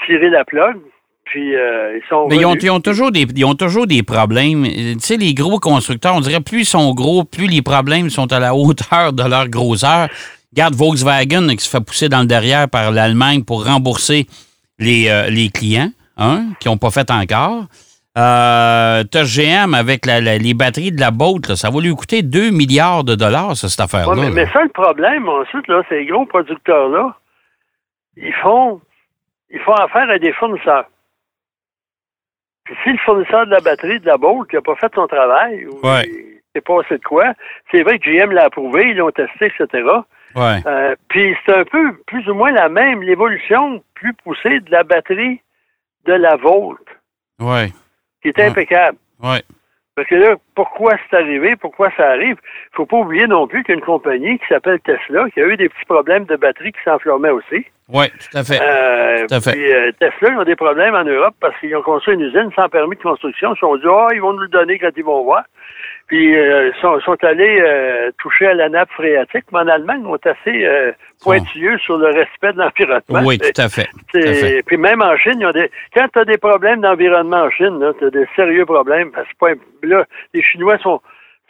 tirer 0.06 0.30
la 0.30 0.44
plug. 0.44 0.76
Puis 1.30 1.54
euh, 1.54 1.96
ils 1.96 2.02
sont. 2.08 2.26
Mais 2.28 2.36
ils 2.36 2.70
ont, 2.70 2.80
toujours 2.80 3.12
des, 3.12 3.24
ils 3.36 3.44
ont 3.44 3.54
toujours 3.54 3.86
des 3.86 4.02
problèmes. 4.02 4.64
Tu 4.64 4.96
sais, 4.98 5.16
les 5.16 5.32
gros 5.32 5.60
constructeurs, 5.60 6.16
on 6.16 6.20
dirait 6.20 6.40
plus 6.40 6.60
ils 6.60 6.66
sont 6.66 6.92
gros, 6.92 7.22
plus 7.22 7.46
les 7.46 7.62
problèmes 7.62 8.10
sont 8.10 8.32
à 8.32 8.40
la 8.40 8.54
hauteur 8.56 9.12
de 9.12 9.22
leur 9.22 9.48
grosseur. 9.48 10.08
Garde 10.52 10.74
Volkswagen 10.74 11.46
qui 11.50 11.64
se 11.64 11.70
fait 11.70 11.84
pousser 11.84 12.08
dans 12.08 12.20
le 12.20 12.26
derrière 12.26 12.68
par 12.68 12.90
l'Allemagne 12.90 13.44
pour 13.44 13.64
rembourser 13.64 14.26
les, 14.80 15.08
euh, 15.08 15.30
les 15.30 15.48
clients 15.50 15.90
hein, 16.16 16.46
qui 16.58 16.68
n'ont 16.68 16.78
pas 16.78 16.90
fait 16.90 17.08
encore. 17.12 17.66
Euh, 18.18 19.04
GM 19.04 19.72
avec 19.72 20.04
les 20.04 20.54
batteries 20.54 20.90
de 20.90 20.98
la 20.98 21.12
boat, 21.12 21.54
ça 21.54 21.70
va 21.70 21.80
lui 21.80 21.94
coûter 21.94 22.22
2 22.22 22.50
milliards 22.50 23.04
de 23.04 23.14
dollars, 23.14 23.56
cette 23.56 23.78
affaire-là. 23.78 24.30
mais, 24.30 24.46
ça, 24.46 24.64
le 24.64 24.68
problème, 24.70 25.28
ensuite, 25.28 25.68
là, 25.68 25.82
ces 25.88 26.04
gros 26.06 26.26
producteurs-là, 26.26 27.14
ils 28.16 28.34
font, 28.42 28.80
ils 29.50 29.60
font 29.60 29.74
affaire 29.74 30.10
à 30.10 30.18
des 30.18 30.32
fournisseurs. 30.32 30.86
Puis 32.70 32.78
si 32.84 32.92
le 32.92 32.98
fournisseur 32.98 33.46
de 33.46 33.50
la 33.50 33.58
batterie 33.58 33.98
de 33.98 34.06
la 34.06 34.16
qui 34.48 34.54
n'a 34.54 34.62
pas 34.62 34.76
fait 34.76 34.94
son 34.94 35.08
travail, 35.08 35.66
ou 35.66 35.80
c'est 36.54 36.64
pas 36.64 36.80
assez 36.80 36.98
de 36.98 37.02
quoi, 37.02 37.32
c'est 37.70 37.82
vrai 37.82 37.98
que 37.98 38.04
GM 38.04 38.30
l'a 38.30 38.44
approuvé, 38.44 38.90
ils 38.90 38.96
l'ont 38.96 39.10
testé, 39.10 39.46
etc. 39.46 39.88
Euh, 40.36 40.94
puis 41.08 41.36
c'est 41.44 41.56
un 41.56 41.64
peu 41.64 41.96
plus 42.06 42.28
ou 42.28 42.34
moins 42.34 42.52
la 42.52 42.68
même, 42.68 43.02
l'évolution 43.02 43.82
plus 43.94 44.14
poussée 44.14 44.60
de 44.60 44.70
la 44.70 44.84
batterie 44.84 45.40
de 46.06 46.12
la 46.12 46.36
Volt. 46.36 46.86
Ouais. 47.40 47.72
Qui 48.22 48.28
est 48.28 48.38
impeccable. 48.38 48.98
Ouais. 49.20 49.42
Parce 50.00 50.08
que 50.08 50.14
là, 50.14 50.34
pourquoi 50.54 50.94
c'est 51.10 51.16
arrivé, 51.18 51.56
pourquoi 51.56 51.90
ça 51.94 52.08
arrive? 52.08 52.36
Il 52.72 52.76
faut 52.76 52.86
pas 52.86 52.96
oublier 52.96 53.26
non 53.26 53.46
plus 53.46 53.62
qu'il 53.62 53.74
y 53.74 53.76
a 53.76 53.80
une 53.80 53.84
compagnie 53.84 54.38
qui 54.38 54.46
s'appelle 54.48 54.80
Tesla 54.80 55.28
qui 55.28 55.42
a 55.42 55.46
eu 55.46 55.58
des 55.58 55.68
petits 55.68 55.84
problèmes 55.84 56.24
de 56.24 56.36
batterie 56.36 56.72
qui 56.72 56.78
s'enflammaient 56.86 57.28
aussi. 57.28 57.66
Oui, 57.90 58.06
tout 58.08 58.38
à 58.38 58.42
fait. 58.42 58.58
Euh, 58.62 59.26
tout 59.26 59.34
à 59.34 59.40
fait. 59.42 59.52
Puis, 59.52 59.70
euh, 59.70 59.92
Tesla, 60.00 60.30
ils 60.30 60.38
ont 60.38 60.44
des 60.44 60.56
problèmes 60.56 60.94
en 60.94 61.04
Europe 61.04 61.34
parce 61.38 61.54
qu'ils 61.60 61.76
ont 61.76 61.82
construit 61.82 62.14
une 62.14 62.22
usine 62.22 62.48
sans 62.56 62.70
permis 62.70 62.96
de 62.96 63.02
construction. 63.02 63.52
Ils 63.52 63.56
se 63.56 63.60
sont 63.60 63.76
dit, 63.76 63.82
ah, 63.90 64.08
ils 64.14 64.22
vont 64.22 64.32
nous 64.32 64.40
le 64.40 64.48
donner 64.48 64.78
quand 64.78 64.88
ils 64.96 65.04
vont 65.04 65.22
voir. 65.22 65.44
Puis 66.10 66.34
euh, 66.34 66.72
sont, 66.80 66.98
sont 67.02 67.16
allés 67.22 67.60
euh, 67.60 68.10
toucher 68.18 68.48
à 68.48 68.54
la 68.54 68.68
nappe 68.68 68.90
phréatique, 68.90 69.44
mais 69.52 69.60
en 69.60 69.68
Allemagne, 69.68 70.00
ils 70.00 70.08
sont 70.08 70.26
assez 70.26 70.64
euh, 70.66 70.90
pointilleux 71.22 71.78
sur 71.78 71.98
le 71.98 72.06
respect 72.06 72.52
de 72.52 72.58
l'environnement. 72.58 73.22
Oui, 73.24 73.38
tout 73.38 73.60
à 73.60 73.68
fait. 73.68 73.88
Puis 74.66 74.76
même 74.76 75.02
en 75.02 75.16
Chine, 75.16 75.36
ils 75.38 75.46
ont 75.46 75.52
des... 75.52 75.70
quand 75.94 76.08
tu 76.12 76.18
as 76.18 76.24
des 76.24 76.36
problèmes 76.36 76.80
d'environnement 76.80 77.44
en 77.44 77.50
Chine, 77.50 77.78
tu 78.00 78.06
as 78.06 78.10
des 78.10 78.26
sérieux 78.34 78.66
problèmes. 78.66 79.12
Parce 79.12 79.28
que 79.40 79.86
là, 79.86 80.04
les 80.34 80.42
Chinois 80.42 80.78
sont, 80.78 81.00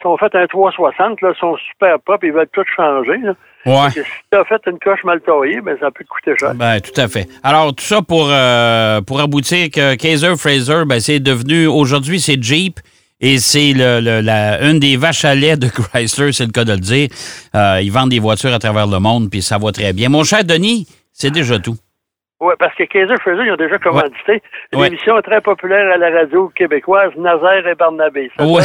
sont 0.03 0.15
faits 0.17 0.35
un 0.35 0.45
360, 0.45 1.21
là, 1.21 1.33
sont 1.39 1.57
super 1.57 1.99
propres, 1.99 2.25
ils 2.25 2.31
veulent 2.31 2.47
tout 2.53 2.63
changer. 2.75 3.17
Là. 3.17 3.33
Ouais. 3.65 3.89
si 3.89 4.01
tu 4.31 4.37
as 4.37 4.45
fait 4.45 4.61
une 4.67 4.77
coche 4.77 5.03
mal 5.03 5.21
taillée, 5.21 5.61
ben, 5.61 5.75
ça 5.79 5.89
peut 5.89 6.03
te 6.03 6.09
coûter 6.09 6.37
cher. 6.39 6.53
Ben, 6.53 6.79
tout 6.79 7.01
à 7.01 7.07
fait. 7.07 7.27
Alors, 7.41 7.73
tout 7.73 7.83
ça 7.83 8.03
pour, 8.03 8.27
euh, 8.29 9.01
pour 9.01 9.19
aboutir 9.21 9.71
que 9.71 9.95
Kaiser 9.95 10.35
Fraser, 10.37 10.85
ben, 10.85 10.99
c'est 10.99 11.19
devenu, 11.19 11.65
aujourd'hui, 11.65 12.19
c'est 12.19 12.39
Jeep. 12.39 12.79
Et 13.21 13.39
c'est 13.39 13.73
le, 13.73 13.99
la, 14.21 14.61
une 14.63 14.79
des 14.79 14.97
vaches 14.97 15.25
à 15.25 15.35
lait 15.35 15.55
de 15.55 15.67
Chrysler, 15.69 16.33
c'est 16.33 16.45
le 16.45 16.51
cas 16.51 16.65
de 16.65 16.73
le 16.73 16.79
dire. 16.79 17.07
Euh, 17.55 17.79
ils 17.81 17.91
vendent 17.91 18.09
des 18.09 18.19
voitures 18.19 18.53
à 18.53 18.59
travers 18.59 18.87
le 18.87 18.99
monde, 18.99 19.29
puis 19.29 19.43
ça 19.43 19.59
va 19.59 19.71
très 19.71 19.93
bien. 19.93 20.09
Mon 20.09 20.23
cher 20.23 20.43
Denis, 20.43 20.87
c'est 21.13 21.31
déjà 21.31 21.59
tout. 21.59 21.77
Oui, 22.41 22.55
parce 22.57 22.73
que 22.73 22.83
Kaiser 22.85 23.13
Fraser, 23.21 23.43
ils 23.45 23.51
ont 23.51 23.55
déjà 23.55 23.77
commandité 23.77 24.41
une 24.73 24.83
émission 24.83 25.13
très 25.21 25.41
populaire 25.41 25.93
à 25.93 25.97
la 25.97 26.09
radio 26.09 26.51
québécoise, 26.55 27.11
Nazaire 27.15 27.67
et 27.67 27.75
Barnabé. 27.75 28.31
Ça 28.35 28.43
ouais, 28.43 28.63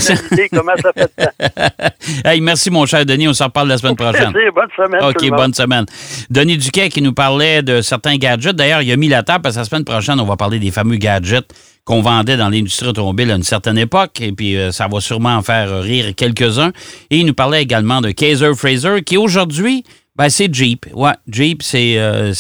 comment 0.51 0.73
ça 0.83 0.93
fait 0.95 2.25
hey, 2.25 2.41
merci, 2.41 2.71
mon 2.71 2.87
cher 2.87 3.05
Denis. 3.05 3.29
On 3.29 3.35
s'en 3.35 3.45
reparle 3.45 3.69
la 3.69 3.77
semaine 3.77 3.95
prochaine. 3.95 4.33
Merci, 4.33 4.51
bonne 4.55 4.71
semaine. 4.75 5.05
OK, 5.05 5.29
bonne 5.37 5.53
semaine. 5.53 5.85
Denis 6.31 6.57
Duquet 6.57 6.89
qui 6.89 7.03
nous 7.03 7.13
parlait 7.13 7.63
de 7.63 7.83
certains 7.83 8.17
gadgets. 8.17 8.57
D'ailleurs, 8.57 8.81
il 8.81 8.91
a 8.91 8.97
mis 8.97 9.09
la 9.09 9.23
table 9.23 9.43
parce 9.43 9.57
que 9.57 9.61
la 9.61 9.65
semaine 9.67 9.85
prochaine, 9.85 10.19
on 10.21 10.25
va 10.25 10.37
parler 10.37 10.59
des 10.59 10.71
fameux 10.71 10.97
gadgets 10.97 11.53
qu'on 11.85 12.01
vendait 12.01 12.39
dans 12.39 12.49
l'industrie 12.49 12.89
automobile 12.89 13.31
à 13.31 13.35
une 13.35 13.43
certaine 13.43 13.79
époque, 13.79 14.21
et 14.21 14.33
puis 14.33 14.57
euh, 14.57 14.73
ça 14.73 14.89
va 14.89 15.01
sûrement 15.01 15.37
en 15.37 15.43
faire 15.43 15.83
rire 15.83 16.15
quelques-uns. 16.17 16.73
Et 17.11 17.19
il 17.19 17.27
nous 17.27 17.35
parlait 17.35 17.63
également 17.63 18.01
de 18.01 18.11
Kaiser 18.11 18.55
Fraser, 18.55 19.03
qui 19.05 19.19
aujourd'hui, 19.19 19.85
ben, 20.17 20.29
c'est 20.31 20.53
Jeep. 20.53 20.87
Ouais, 20.95 21.13
Jeep, 21.29 21.63
c'est 21.63 21.97
euh, 21.99 22.33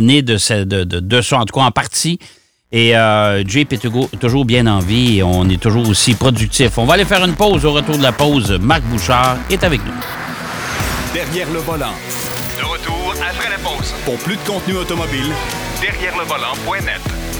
né 0.00 0.22
de, 0.22 0.64
de, 0.64 0.84
de, 0.84 1.00
de, 1.00 1.20
ça, 1.20 1.38
en 1.38 1.44
tout 1.44 1.54
cas 1.54 1.64
en 1.64 1.70
partie. 1.70 2.18
Et 2.70 2.96
euh, 2.96 3.44
Jeep 3.46 3.72
est 3.72 4.18
toujours 4.18 4.44
bien 4.44 4.66
en 4.66 4.78
vie 4.78 5.18
et 5.18 5.22
on 5.22 5.46
est 5.48 5.60
toujours 5.60 5.88
aussi 5.88 6.14
productif. 6.14 6.78
On 6.78 6.86
va 6.86 6.94
aller 6.94 7.04
faire 7.04 7.22
une 7.24 7.34
pause. 7.34 7.66
Au 7.66 7.72
retour 7.72 7.98
de 7.98 8.02
la 8.02 8.12
pause, 8.12 8.52
Marc 8.60 8.82
Bouchard 8.84 9.36
est 9.50 9.62
avec 9.62 9.84
nous. 9.84 9.92
Derrière 11.12 11.50
le 11.52 11.58
volant. 11.58 11.92
De 12.58 12.64
retour 12.64 13.14
après 13.20 13.50
la 13.50 13.58
pause. 13.58 13.92
Pour 14.06 14.16
plus 14.18 14.36
de 14.36 14.42
contenu 14.46 14.76
automobile, 14.76 15.32
derrière 15.82 16.16
le 16.16 16.24
volant.net. 16.24 17.31